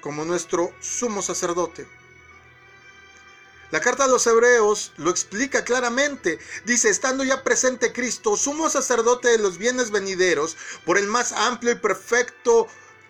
como 0.00 0.24
nuestro 0.24 0.72
sumo 0.80 1.22
sacerdote. 1.22 1.86
La 3.70 3.80
carta 3.80 4.06
de 4.06 4.12
los 4.12 4.26
hebreos 4.26 4.92
lo 4.96 5.10
explica 5.10 5.62
claramente. 5.62 6.38
Dice, 6.64 6.88
estando 6.88 7.22
ya 7.22 7.44
presente 7.44 7.92
Cristo, 7.92 8.36
sumo 8.36 8.70
sacerdote 8.70 9.28
de 9.28 9.38
los 9.38 9.58
bienes 9.58 9.90
venideros, 9.90 10.56
por 10.86 10.96
el 10.96 11.06
más 11.06 11.32
amplio 11.32 11.72
y 11.72 11.76
perfecto 11.76 12.66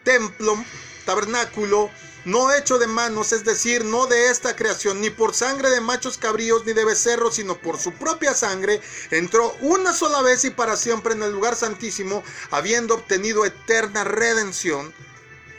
templo, 0.09 0.57
tabernáculo, 1.05 1.91
no 2.25 2.51
hecho 2.55 2.79
de 2.79 2.87
manos, 2.87 3.33
es 3.33 3.45
decir, 3.45 3.85
no 3.85 4.07
de 4.07 4.31
esta 4.31 4.57
creación, 4.57 5.03
ni 5.03 5.11
por 5.11 5.35
sangre 5.35 5.69
de 5.69 5.83
machos 5.83 6.17
cabríos 6.17 6.65
ni 6.65 6.73
de 6.73 6.87
becerros, 6.87 7.35
sino 7.35 7.59
por 7.59 7.79
su 7.79 7.93
propia 7.93 8.33
sangre, 8.33 8.81
entró 9.11 9.55
una 9.61 9.93
sola 9.93 10.23
vez 10.23 10.47
y 10.47 10.51
para 10.51 10.79
siempre 10.79 11.13
en 11.13 11.23
el 11.23 11.33
lugar 11.33 11.57
santísimo, 11.57 12.25
habiendo 12.51 12.95
obtenido 12.95 13.45
eterna 13.45 14.03
redención, 14.03 14.95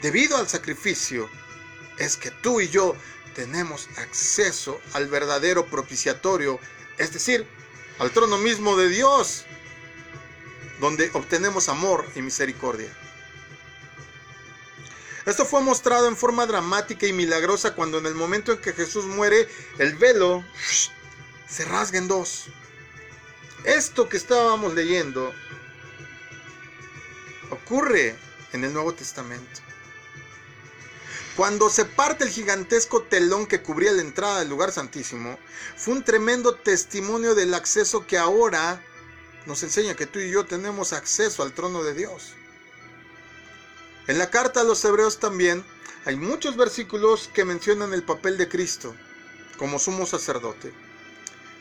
debido 0.02 0.36
al 0.36 0.48
sacrificio, 0.48 1.30
es 1.98 2.16
que 2.16 2.32
tú 2.32 2.60
y 2.60 2.68
yo 2.70 2.96
tenemos 3.36 3.88
acceso 3.98 4.80
al 4.94 5.06
verdadero 5.06 5.66
propiciatorio, 5.66 6.58
es 6.98 7.12
decir, 7.12 7.46
al 8.00 8.10
trono 8.10 8.36
mismo 8.36 8.76
de 8.76 8.88
Dios, 8.88 9.44
donde 10.80 11.08
obtenemos 11.14 11.68
amor 11.68 12.04
y 12.16 12.22
misericordia. 12.22 12.92
Esto 15.26 15.44
fue 15.44 15.60
mostrado 15.62 16.08
en 16.08 16.16
forma 16.16 16.46
dramática 16.46 17.06
y 17.06 17.12
milagrosa 17.12 17.74
cuando 17.74 17.98
en 17.98 18.06
el 18.06 18.14
momento 18.14 18.52
en 18.52 18.58
que 18.58 18.72
Jesús 18.72 19.04
muere, 19.04 19.48
el 19.78 19.94
velo 19.96 20.44
se 21.48 21.64
rasga 21.64 21.98
en 21.98 22.08
dos. 22.08 22.46
Esto 23.64 24.08
que 24.08 24.16
estábamos 24.16 24.74
leyendo 24.74 25.32
ocurre 27.50 28.16
en 28.52 28.64
el 28.64 28.72
Nuevo 28.72 28.94
Testamento. 28.94 29.60
Cuando 31.36 31.70
se 31.70 31.84
parte 31.84 32.24
el 32.24 32.30
gigantesco 32.30 33.02
telón 33.02 33.46
que 33.46 33.62
cubría 33.62 33.92
la 33.92 34.02
entrada 34.02 34.40
del 34.40 34.48
lugar 34.48 34.72
santísimo, 34.72 35.38
fue 35.76 35.94
un 35.94 36.02
tremendo 36.02 36.54
testimonio 36.54 37.34
del 37.34 37.54
acceso 37.54 38.06
que 38.06 38.18
ahora 38.18 38.82
nos 39.46 39.62
enseña 39.62 39.94
que 39.94 40.06
tú 40.06 40.18
y 40.18 40.30
yo 40.30 40.44
tenemos 40.44 40.92
acceso 40.92 41.42
al 41.42 41.52
trono 41.52 41.82
de 41.82 41.94
Dios. 41.94 42.34
En 44.06 44.18
la 44.18 44.30
carta 44.30 44.60
a 44.60 44.64
los 44.64 44.84
hebreos 44.84 45.18
también 45.18 45.64
hay 46.04 46.16
muchos 46.16 46.56
versículos 46.56 47.28
que 47.32 47.44
mencionan 47.44 47.92
el 47.92 48.02
papel 48.02 48.38
de 48.38 48.48
Cristo 48.48 48.94
como 49.58 49.78
sumo 49.78 50.06
sacerdote. 50.06 50.72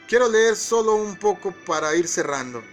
Quiero 0.08 0.30
leer 0.30 0.56
solo 0.56 0.96
un 0.96 1.18
poco 1.18 1.52
para 1.66 1.96
ir 1.96 2.08
cerrando. 2.08 2.64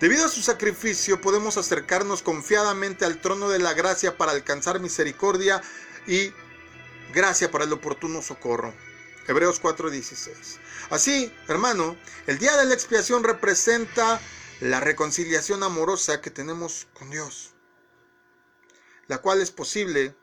Debido 0.00 0.26
a 0.26 0.28
su 0.28 0.42
sacrificio 0.42 1.20
podemos 1.20 1.56
acercarnos 1.56 2.20
confiadamente 2.20 3.06
al 3.06 3.18
trono 3.20 3.48
de 3.48 3.58
la 3.58 3.72
gracia 3.72 4.18
para 4.18 4.32
alcanzar 4.32 4.78
misericordia 4.78 5.62
y 6.06 6.32
gracia 7.14 7.50
para 7.50 7.64
el 7.64 7.72
oportuno 7.72 8.20
socorro. 8.20 8.74
Hebreos 9.26 9.60
4:16. 9.60 10.58
Así, 10.90 11.32
hermano, 11.48 11.96
el 12.26 12.38
día 12.38 12.56
de 12.56 12.66
la 12.66 12.74
expiación 12.74 13.24
representa 13.24 14.20
la 14.60 14.80
reconciliación 14.80 15.62
amorosa 15.62 16.20
que 16.20 16.30
tenemos 16.30 16.86
con 16.92 17.10
Dios, 17.10 17.54
la 19.08 19.18
cual 19.18 19.40
es 19.40 19.50
posible 19.50 20.16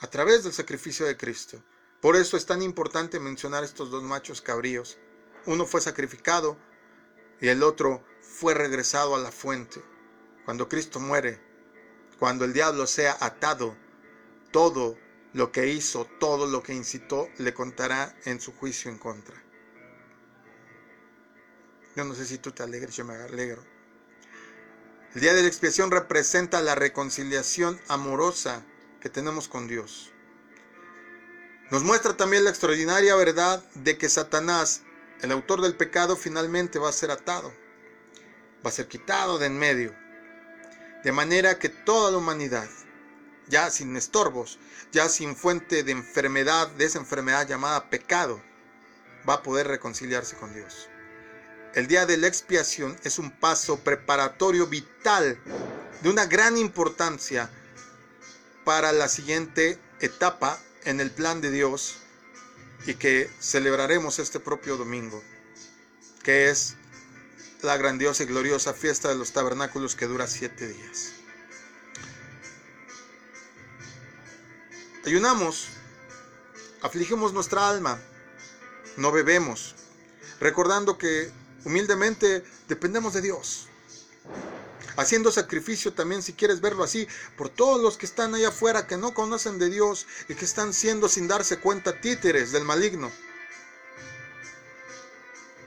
a 0.00 0.06
través 0.06 0.44
del 0.44 0.52
sacrificio 0.52 1.06
de 1.06 1.16
Cristo. 1.16 1.62
Por 2.00 2.16
eso 2.16 2.36
es 2.36 2.46
tan 2.46 2.62
importante 2.62 3.20
mencionar 3.20 3.64
estos 3.64 3.90
dos 3.90 4.02
machos 4.02 4.40
cabríos. 4.40 4.98
Uno 5.46 5.66
fue 5.66 5.80
sacrificado 5.80 6.56
y 7.40 7.48
el 7.48 7.62
otro 7.62 8.04
fue 8.20 8.54
regresado 8.54 9.14
a 9.14 9.18
la 9.18 9.32
fuente. 9.32 9.82
Cuando 10.44 10.68
Cristo 10.68 11.00
muere, 11.00 11.40
cuando 12.18 12.44
el 12.44 12.52
diablo 12.52 12.86
sea 12.86 13.16
atado, 13.20 13.76
todo 14.52 14.96
lo 15.32 15.52
que 15.52 15.68
hizo, 15.68 16.06
todo 16.18 16.46
lo 16.46 16.62
que 16.62 16.74
incitó, 16.74 17.28
le 17.38 17.54
contará 17.54 18.16
en 18.24 18.40
su 18.40 18.52
juicio 18.52 18.90
en 18.90 18.98
contra. 18.98 19.42
Yo 21.96 22.04
no 22.04 22.14
sé 22.14 22.24
si 22.24 22.38
tú 22.38 22.52
te 22.52 22.62
alegres, 22.62 22.96
yo 22.96 23.04
me 23.04 23.14
alegro. 23.14 23.64
El 25.14 25.20
día 25.20 25.34
de 25.34 25.42
la 25.42 25.48
expiación 25.48 25.90
representa 25.90 26.60
la 26.60 26.74
reconciliación 26.74 27.80
amorosa 27.88 28.62
que 29.00 29.10
tenemos 29.10 29.48
con 29.48 29.66
Dios. 29.66 30.12
Nos 31.70 31.82
muestra 31.82 32.16
también 32.16 32.44
la 32.44 32.50
extraordinaria 32.50 33.14
verdad 33.16 33.64
de 33.74 33.96
que 33.98 34.08
Satanás, 34.08 34.82
el 35.22 35.32
autor 35.32 35.60
del 35.60 35.76
pecado, 35.76 36.16
finalmente 36.16 36.78
va 36.78 36.88
a 36.88 36.92
ser 36.92 37.10
atado 37.10 37.52
va 38.64 38.70
a 38.70 38.72
ser 38.72 38.88
quitado 38.88 39.38
de 39.38 39.46
en 39.46 39.58
medio. 39.58 39.94
De 41.02 41.12
manera 41.12 41.58
que 41.58 41.68
toda 41.68 42.10
la 42.10 42.18
humanidad, 42.18 42.68
ya 43.48 43.70
sin 43.70 43.96
estorbos, 43.96 44.58
ya 44.92 45.08
sin 45.08 45.34
fuente 45.34 45.82
de 45.82 45.92
enfermedad, 45.92 46.68
de 46.68 46.84
esa 46.84 46.98
enfermedad 46.98 47.48
llamada 47.48 47.88
pecado, 47.88 48.40
va 49.28 49.34
a 49.34 49.42
poder 49.42 49.66
reconciliarse 49.66 50.36
con 50.36 50.52
Dios. 50.54 50.89
El 51.74 51.86
día 51.86 52.04
de 52.04 52.16
la 52.16 52.26
expiación 52.26 52.98
es 53.04 53.20
un 53.20 53.30
paso 53.30 53.78
preparatorio 53.78 54.66
vital 54.66 55.38
de 56.02 56.08
una 56.08 56.26
gran 56.26 56.58
importancia 56.58 57.48
para 58.64 58.90
la 58.90 59.08
siguiente 59.08 59.78
etapa 60.00 60.58
en 60.84 60.98
el 61.00 61.12
plan 61.12 61.40
de 61.40 61.52
Dios 61.52 61.98
y 62.86 62.94
que 62.94 63.30
celebraremos 63.38 64.18
este 64.18 64.40
propio 64.40 64.76
domingo, 64.76 65.22
que 66.24 66.50
es 66.50 66.74
la 67.62 67.76
grandiosa 67.76 68.24
y 68.24 68.26
gloriosa 68.26 68.74
fiesta 68.74 69.08
de 69.08 69.14
los 69.14 69.32
tabernáculos 69.32 69.94
que 69.94 70.06
dura 70.06 70.26
siete 70.26 70.66
días. 70.66 71.12
Ayunamos, 75.06 75.68
afligimos 76.82 77.32
nuestra 77.32 77.68
alma, 77.68 78.00
no 78.96 79.12
bebemos, 79.12 79.76
recordando 80.40 80.98
que 80.98 81.30
humildemente 81.64 82.44
dependemos 82.68 83.14
de 83.14 83.22
Dios. 83.22 83.68
Haciendo 84.96 85.32
sacrificio 85.32 85.92
también, 85.92 86.22
si 86.22 86.32
quieres 86.32 86.60
verlo 86.60 86.82
así, 86.82 87.06
por 87.36 87.48
todos 87.48 87.80
los 87.80 87.96
que 87.96 88.06
están 88.06 88.34
allá 88.34 88.48
afuera 88.48 88.86
que 88.86 88.96
no 88.96 89.14
conocen 89.14 89.58
de 89.58 89.70
Dios 89.70 90.06
y 90.28 90.34
que 90.34 90.44
están 90.44 90.74
siendo 90.74 91.08
sin 91.08 91.28
darse 91.28 91.58
cuenta 91.58 92.00
títeres 92.00 92.52
del 92.52 92.64
maligno 92.64 93.10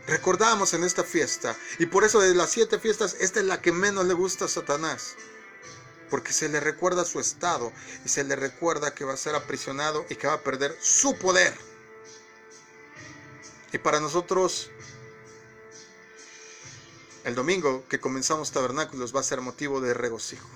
recordamos 0.07 0.73
en 0.73 0.83
esta 0.83 1.03
fiesta. 1.03 1.55
Y 1.79 1.85
por 1.85 2.03
eso 2.03 2.19
de 2.19 2.35
las 2.35 2.51
siete 2.51 2.79
fiestas, 2.79 3.15
esta 3.19 3.39
es 3.39 3.45
la 3.45 3.61
que 3.61 3.71
menos 3.71 4.05
le 4.05 4.13
gusta 4.13 4.45
a 4.45 4.49
Satanás. 4.49 5.15
Porque 6.09 6.33
se 6.33 6.49
le 6.49 6.59
recuerda 6.59 7.05
su 7.05 7.19
estado 7.19 7.71
y 8.05 8.09
se 8.09 8.23
le 8.23 8.35
recuerda 8.35 8.93
que 8.93 9.05
va 9.05 9.13
a 9.13 9.17
ser 9.17 9.35
aprisionado 9.35 10.05
y 10.09 10.15
que 10.15 10.27
va 10.27 10.33
a 10.33 10.41
perder 10.41 10.75
su 10.79 11.17
poder. 11.17 11.53
Y 13.71 13.79
para 13.79 13.99
nosotros, 13.99 14.69
el 17.23 17.35
domingo 17.35 17.85
que 17.87 17.99
comenzamos 17.99 18.51
tabernáculos 18.51 19.15
va 19.15 19.21
a 19.21 19.23
ser 19.23 19.41
motivo 19.41 19.79
de 19.79 19.93
regocijo. 19.93 20.49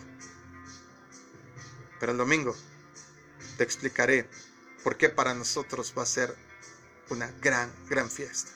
Pero 1.99 2.11
el 2.11 2.17
domingo 2.17 2.55
te 3.57 3.63
explicaré 3.63 4.29
por 4.83 4.97
qué 4.97 5.09
para 5.09 5.33
nosotros 5.33 5.93
va 5.97 6.03
a 6.03 6.07
ser 6.07 6.35
una 7.09 7.31
gran, 7.41 7.71
gran 7.89 8.09
fiesta. 8.09 8.51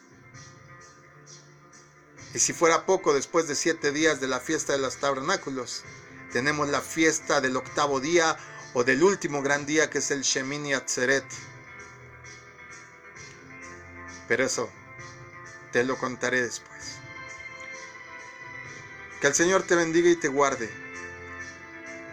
Y 2.33 2.39
si 2.39 2.53
fuera 2.53 2.85
poco, 2.85 3.13
después 3.13 3.47
de 3.47 3.55
siete 3.55 3.91
días 3.91 4.21
de 4.21 4.27
la 4.27 4.39
fiesta 4.39 4.73
de 4.73 4.79
los 4.79 4.97
tabernáculos, 4.97 5.83
tenemos 6.31 6.69
la 6.69 6.81
fiesta 6.81 7.41
del 7.41 7.57
octavo 7.57 7.99
día 7.99 8.37
o 8.73 8.83
del 8.83 9.03
último 9.03 9.41
gran 9.41 9.65
día 9.65 9.89
que 9.89 9.97
es 9.97 10.11
el 10.11 10.21
Shemini 10.21 10.73
Atzeret. 10.73 11.25
Pero 14.27 14.45
eso 14.45 14.69
te 15.73 15.83
lo 15.83 15.97
contaré 15.97 16.41
después. 16.41 17.00
Que 19.21 19.27
el 19.27 19.35
Señor 19.35 19.61
te 19.61 19.75
bendiga 19.75 20.09
y 20.09 20.15
te 20.15 20.29
guarde. 20.29 20.67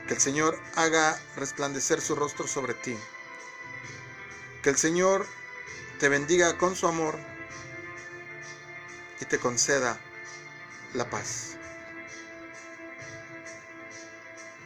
Que 0.07 0.13
el 0.13 0.21
Señor 0.21 0.61
haga 0.75 1.19
resplandecer 1.37 2.03
su 2.03 2.15
rostro 2.15 2.47
sobre 2.47 2.75
ti. 2.75 2.95
Que 4.63 4.69
el 4.69 4.77
Señor 4.77 5.27
te 5.99 6.11
bendiga 6.11 6.59
con 6.59 6.77
su 6.77 6.87
amor 6.87 7.19
y 9.23 9.25
te 9.25 9.39
conceda 9.39 9.99
la 10.93 11.09
paz. 11.09 11.57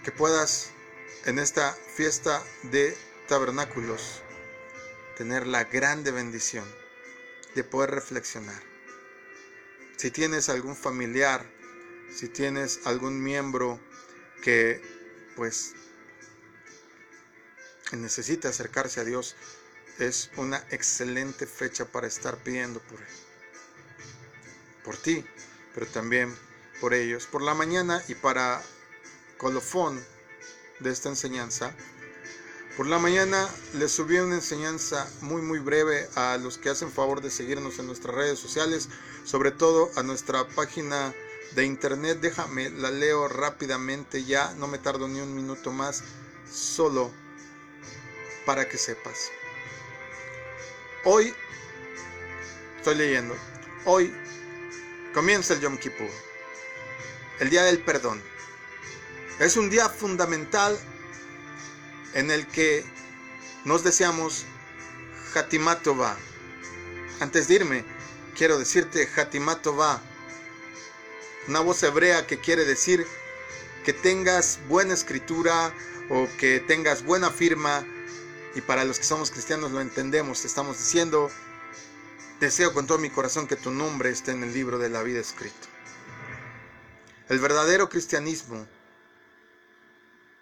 Que 0.02 0.10
puedas 0.10 0.70
en 1.26 1.38
esta 1.38 1.76
fiesta 1.94 2.42
de 2.64 2.98
tabernáculos 3.28 4.20
tener 5.16 5.46
la 5.46 5.62
grande 5.62 6.10
bendición 6.10 6.64
de 7.54 7.62
poder 7.62 7.92
reflexionar. 7.92 8.60
Si 9.96 10.10
tienes 10.10 10.48
algún 10.48 10.74
familiar, 10.74 11.46
si 12.14 12.28
tienes 12.28 12.80
algún 12.84 13.22
miembro 13.22 13.80
que 14.42 14.82
pues 15.36 15.74
necesita 17.92 18.48
acercarse 18.48 19.00
a 19.00 19.04
Dios, 19.04 19.36
es 19.98 20.30
una 20.36 20.64
excelente 20.70 21.46
fecha 21.46 21.84
para 21.86 22.06
estar 22.06 22.36
pidiendo 22.38 22.80
por 22.80 23.00
él. 23.00 23.06
Por 24.84 24.96
ti, 24.96 25.24
pero 25.74 25.86
también 25.86 26.34
por 26.80 26.94
ellos. 26.94 27.26
Por 27.26 27.42
la 27.42 27.54
mañana 27.54 28.02
y 28.08 28.14
para 28.14 28.62
colofón 29.38 30.02
de 30.80 30.90
esta 30.90 31.08
enseñanza, 31.08 31.74
por 32.76 32.86
la 32.86 32.98
mañana 32.98 33.48
les 33.74 33.92
subí 33.92 34.18
una 34.18 34.36
enseñanza 34.36 35.08
muy 35.20 35.42
muy 35.42 35.58
breve 35.58 36.08
a 36.14 36.38
los 36.38 36.56
que 36.56 36.70
hacen 36.70 36.90
favor 36.90 37.20
de 37.20 37.30
seguirnos 37.30 37.78
en 37.78 37.86
nuestras 37.86 38.14
redes 38.14 38.38
sociales, 38.38 38.88
sobre 39.24 39.50
todo 39.50 39.90
a 39.96 40.02
nuestra 40.02 40.48
página 40.48 41.14
de 41.54 41.64
internet. 41.64 42.18
Déjame, 42.20 42.70
la 42.70 42.90
leo 42.90 43.28
rápidamente 43.28 44.24
ya, 44.24 44.54
no 44.54 44.66
me 44.68 44.78
tardo 44.78 45.08
ni 45.08 45.20
un 45.20 45.34
minuto 45.34 45.72
más, 45.72 46.02
solo 46.50 47.10
para 48.46 48.68
que 48.68 48.78
sepas. 48.78 49.30
Hoy, 51.04 51.34
estoy 52.78 52.94
leyendo, 52.94 53.36
hoy 53.84 54.12
Comienza 55.14 55.52
el 55.52 55.60
Yom 55.60 55.76
Kippur, 55.76 56.08
el 57.38 57.50
día 57.50 57.64
del 57.64 57.84
perdón. 57.84 58.22
Es 59.40 59.58
un 59.58 59.68
día 59.68 59.90
fundamental 59.90 60.78
en 62.14 62.30
el 62.30 62.46
que 62.46 62.82
nos 63.66 63.84
deseamos 63.84 64.46
Hatimatova. 65.34 66.16
Antes 67.20 67.46
de 67.46 67.54
irme, 67.56 67.84
quiero 68.34 68.58
decirte 68.58 69.06
Hatimatova, 69.14 70.00
una 71.48 71.60
voz 71.60 71.82
hebrea 71.82 72.26
que 72.26 72.38
quiere 72.38 72.64
decir 72.64 73.06
que 73.84 73.92
tengas 73.92 74.60
buena 74.68 74.94
escritura 74.94 75.74
o 76.08 76.28
que 76.38 76.60
tengas 76.60 77.04
buena 77.04 77.30
firma. 77.30 77.86
Y 78.54 78.60
para 78.60 78.84
los 78.84 78.98
que 78.98 79.04
somos 79.04 79.30
cristianos 79.30 79.72
lo 79.72 79.80
entendemos, 79.80 80.44
estamos 80.44 80.78
diciendo 80.78 81.30
Deseo 82.42 82.74
con 82.74 82.88
todo 82.88 82.98
mi 82.98 83.08
corazón 83.08 83.46
que 83.46 83.54
tu 83.54 83.70
nombre 83.70 84.10
esté 84.10 84.32
en 84.32 84.42
el 84.42 84.52
libro 84.52 84.76
de 84.76 84.88
la 84.88 85.04
vida 85.04 85.20
escrito. 85.20 85.68
El 87.28 87.38
verdadero 87.38 87.88
cristianismo 87.88 88.66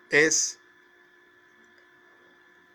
es 0.09 0.57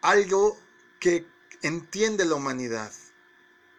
algo 0.02 0.60
que 1.00 1.26
entiende 1.64 2.24
la 2.26 2.36
humanidad, 2.36 2.94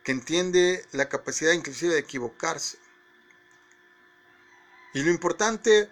que 0.02 0.10
entiende 0.10 0.84
la 0.90 1.08
capacidad 1.08 1.52
inclusive 1.52 1.94
de 1.94 2.00
equivocarse. 2.00 2.78
Y 4.94 5.02
lo 5.02 5.10
importante 5.10 5.90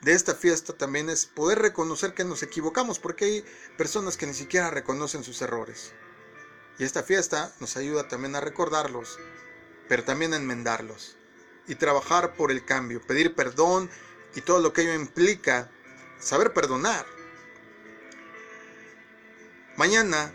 de 0.00 0.12
esta 0.12 0.34
fiesta 0.34 0.72
también 0.72 1.10
es 1.10 1.26
poder 1.26 1.58
reconocer 1.58 2.14
que 2.14 2.24
nos 2.24 2.42
equivocamos, 2.42 2.98
porque 2.98 3.24
hay 3.24 3.44
personas 3.76 4.16
que 4.16 4.26
ni 4.26 4.34
siquiera 4.34 4.70
reconocen 4.70 5.24
sus 5.24 5.42
errores. 5.42 5.92
Y 6.78 6.84
esta 6.84 7.02
fiesta 7.02 7.52
nos 7.60 7.76
ayuda 7.76 8.08
también 8.08 8.36
a 8.36 8.40
recordarlos, 8.40 9.18
pero 9.88 10.04
también 10.04 10.32
a 10.32 10.36
enmendarlos 10.36 11.16
y 11.66 11.74
trabajar 11.74 12.34
por 12.34 12.50
el 12.50 12.64
cambio, 12.64 13.02
pedir 13.06 13.34
perdón 13.34 13.90
y 14.34 14.40
todo 14.40 14.60
lo 14.60 14.72
que 14.72 14.82
ello 14.82 14.94
implica, 14.94 15.70
saber 16.18 16.52
perdonar. 16.52 17.04
Mañana, 19.76 20.32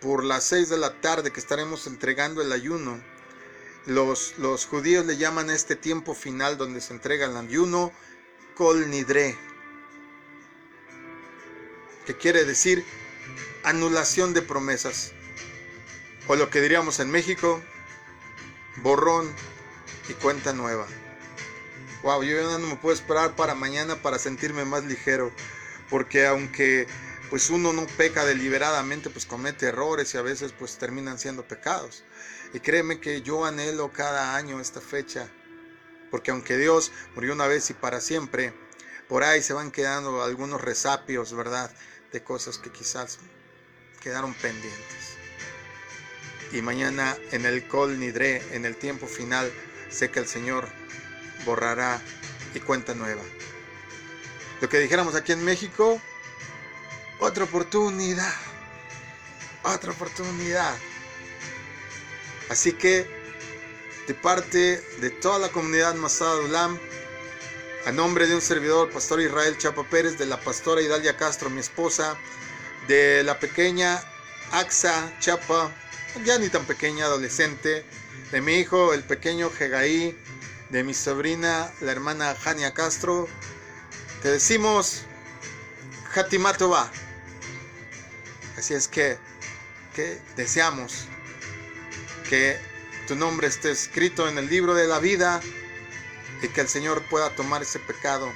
por 0.00 0.24
las 0.24 0.44
6 0.44 0.68
de 0.70 0.78
la 0.78 1.00
tarde 1.00 1.32
que 1.32 1.40
estaremos 1.40 1.86
entregando 1.86 2.40
el 2.40 2.52
ayuno, 2.52 3.02
los, 3.86 4.66
judíos 4.66 5.06
le 5.06 5.16
llaman 5.16 5.50
a 5.50 5.54
este 5.54 5.76
tiempo 5.76 6.14
final 6.14 6.56
donde 6.56 6.80
se 6.80 6.92
entrega 6.92 7.26
el 7.26 7.36
ayuno 7.36 7.92
Kol 8.54 8.90
Nidre, 8.90 9.36
que 12.06 12.16
quiere 12.16 12.44
decir 12.44 12.84
anulación 13.64 14.34
de 14.34 14.42
promesas, 14.42 15.12
o 16.28 16.36
lo 16.36 16.50
que 16.50 16.60
diríamos 16.60 17.00
en 17.00 17.10
México, 17.10 17.62
borrón 18.76 19.32
y 20.08 20.12
cuenta 20.14 20.52
nueva. 20.52 20.86
Wow, 22.02 22.22
yo 22.22 22.36
ya 22.36 22.58
no 22.58 22.66
me 22.66 22.76
puedo 22.76 22.94
esperar 22.94 23.36
para 23.36 23.54
mañana 23.54 23.96
para 23.96 24.18
sentirme 24.18 24.64
más 24.64 24.84
ligero, 24.84 25.32
porque 25.88 26.26
aunque 26.26 26.86
pues 27.30 27.48
uno 27.48 27.72
no 27.72 27.86
peca 27.86 28.24
deliberadamente, 28.24 29.08
pues 29.08 29.24
comete 29.24 29.66
errores 29.66 30.12
y 30.14 30.18
a 30.18 30.22
veces 30.22 30.52
pues 30.52 30.78
terminan 30.78 31.18
siendo 31.18 31.44
pecados. 31.44 32.02
Y 32.52 32.60
créeme 32.60 33.00
que 33.00 33.22
yo 33.22 33.44
anhelo 33.44 33.92
cada 33.92 34.34
año 34.36 34.60
esta 34.60 34.80
fecha 34.80 35.28
porque 36.10 36.30
aunque 36.30 36.56
Dios 36.56 36.92
murió 37.14 37.32
una 37.32 37.46
vez 37.46 37.70
y 37.70 37.74
para 37.74 38.00
siempre, 38.00 38.52
por 39.08 39.22
ahí 39.22 39.42
se 39.42 39.52
van 39.52 39.70
quedando 39.70 40.22
algunos 40.22 40.60
resapios, 40.60 41.32
¿verdad? 41.34 41.70
De 42.12 42.22
cosas 42.22 42.58
que 42.58 42.70
quizás 42.70 43.18
quedaron 44.00 44.34
pendientes. 44.34 45.16
Y 46.52 46.62
mañana 46.62 47.16
en 47.30 47.46
el 47.46 47.66
Kol 47.68 47.98
Nidre, 48.00 48.42
en 48.54 48.64
el 48.64 48.76
tiempo 48.76 49.06
final, 49.06 49.52
sé 49.88 50.10
que 50.10 50.18
el 50.18 50.26
Señor 50.26 50.68
borrará 51.44 52.02
y 52.54 52.60
cuenta 52.60 52.94
nueva. 52.94 53.22
Lo 54.60 54.68
que 54.68 54.80
dijéramos 54.80 55.14
aquí 55.14 55.32
en 55.32 55.44
México, 55.44 56.00
otra 57.20 57.44
oportunidad, 57.44 58.34
otra 59.62 59.92
oportunidad. 59.92 60.74
Así 62.50 62.72
que 62.72 63.06
de 64.08 64.14
parte 64.14 64.82
de 65.00 65.10
toda 65.10 65.38
la 65.38 65.50
comunidad 65.50 65.94
Masada 65.94 66.40
Ulam, 66.40 66.78
a 67.86 67.92
nombre 67.92 68.26
de 68.26 68.34
un 68.34 68.40
servidor, 68.40 68.90
Pastor 68.90 69.20
Israel 69.20 69.56
Chapa 69.56 69.84
Pérez, 69.84 70.18
de 70.18 70.26
la 70.26 70.40
pastora 70.40 70.82
Idalia 70.82 71.16
Castro, 71.16 71.48
mi 71.48 71.60
esposa, 71.60 72.18
de 72.88 73.22
la 73.22 73.38
pequeña 73.38 74.02
Axa 74.50 75.16
Chapa, 75.20 75.72
ya 76.24 76.38
ni 76.38 76.48
tan 76.48 76.66
pequeña, 76.66 77.04
adolescente, 77.04 77.84
de 78.32 78.40
mi 78.40 78.54
hijo, 78.54 78.94
el 78.94 79.04
pequeño 79.04 79.48
Jegaí, 79.50 80.18
de 80.70 80.82
mi 80.82 80.92
sobrina, 80.92 81.72
la 81.80 81.92
hermana 81.92 82.34
Jania 82.34 82.74
Castro, 82.74 83.28
te 84.22 84.28
decimos 84.32 85.02
Hatimatova. 86.16 86.90
Así 88.58 88.74
es 88.74 88.88
que, 88.88 89.18
que 89.94 90.20
deseamos 90.34 91.06
que 92.30 92.56
tu 93.08 93.16
nombre 93.16 93.48
esté 93.48 93.72
escrito 93.72 94.28
en 94.28 94.38
el 94.38 94.48
libro 94.48 94.72
de 94.74 94.86
la 94.86 95.00
vida 95.00 95.40
y 96.40 96.46
que 96.46 96.60
el 96.60 96.68
Señor 96.68 97.02
pueda 97.10 97.34
tomar 97.34 97.60
ese 97.60 97.80
pecado 97.80 98.32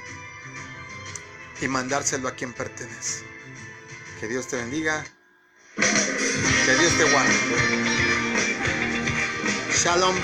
y 1.61 1.69
mandárselo 1.69 2.27
a 2.27 2.35
quien 2.35 2.51
pertenece. 2.51 3.23
Que 4.19 4.27
Dios 4.27 4.47
te 4.47 4.57
bendiga. 4.57 5.05
Que 5.77 6.75
Dios 6.77 6.97
te 6.97 7.09
guarde. 7.09 7.33
Shalom. 9.73 10.15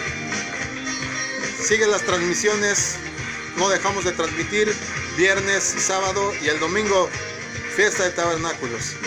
Sigue 1.63 1.88
las 1.88 2.01
transmisiones. 2.01 2.97
No 3.55 3.69
dejamos 3.69 4.03
de 4.03 4.11
transmitir 4.11 4.76
viernes, 5.15 5.63
sábado 5.63 6.34
y 6.43 6.49
el 6.49 6.59
domingo 6.59 7.09
fiesta 7.74 8.03
de 8.03 8.11
tabernáculos. 8.11 8.97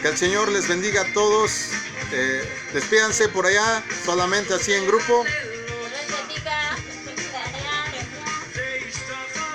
Que 0.00 0.08
el 0.08 0.16
Señor 0.16 0.48
les 0.48 0.68
bendiga 0.68 1.00
a 1.00 1.12
todos 1.12 1.70
eh, 2.12 2.42
despídanse 2.72 3.28
por 3.28 3.46
allá, 3.46 3.82
solamente 4.04 4.54
así 4.54 4.72
en 4.72 4.86
grupo. 4.86 5.24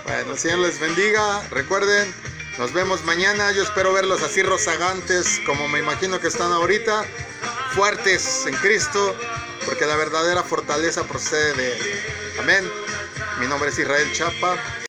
Bueno, 0.06 0.32
el 0.32 0.40
Señor 0.40 0.60
les 0.60 0.80
bendiga. 0.80 1.42
Recuerden, 1.50 2.14
nos 2.58 2.74
vemos 2.74 3.04
mañana. 3.04 3.52
Yo 3.52 3.64
espero 3.64 3.94
verlos 3.94 4.24
así 4.24 4.42
rozagantes, 4.42 5.42
como 5.46 5.68
me 5.68 5.80
imagino 5.80 6.20
que 6.20 6.28
están 6.28 6.52
ahorita, 6.52 7.06
fuertes 7.76 8.46
en 8.48 8.56
Cristo, 8.56 9.16
porque 9.66 9.86
la 9.86 9.96
verdadera 9.96 10.44
fortaleza 10.44 11.04
procede 11.04 11.54
de 11.54 12.02
Amén. 12.40 12.70
Mi 13.40 13.48
nombre 13.48 13.70
es 13.70 13.78
Israel 13.78 14.12
Chapa. 14.14 14.58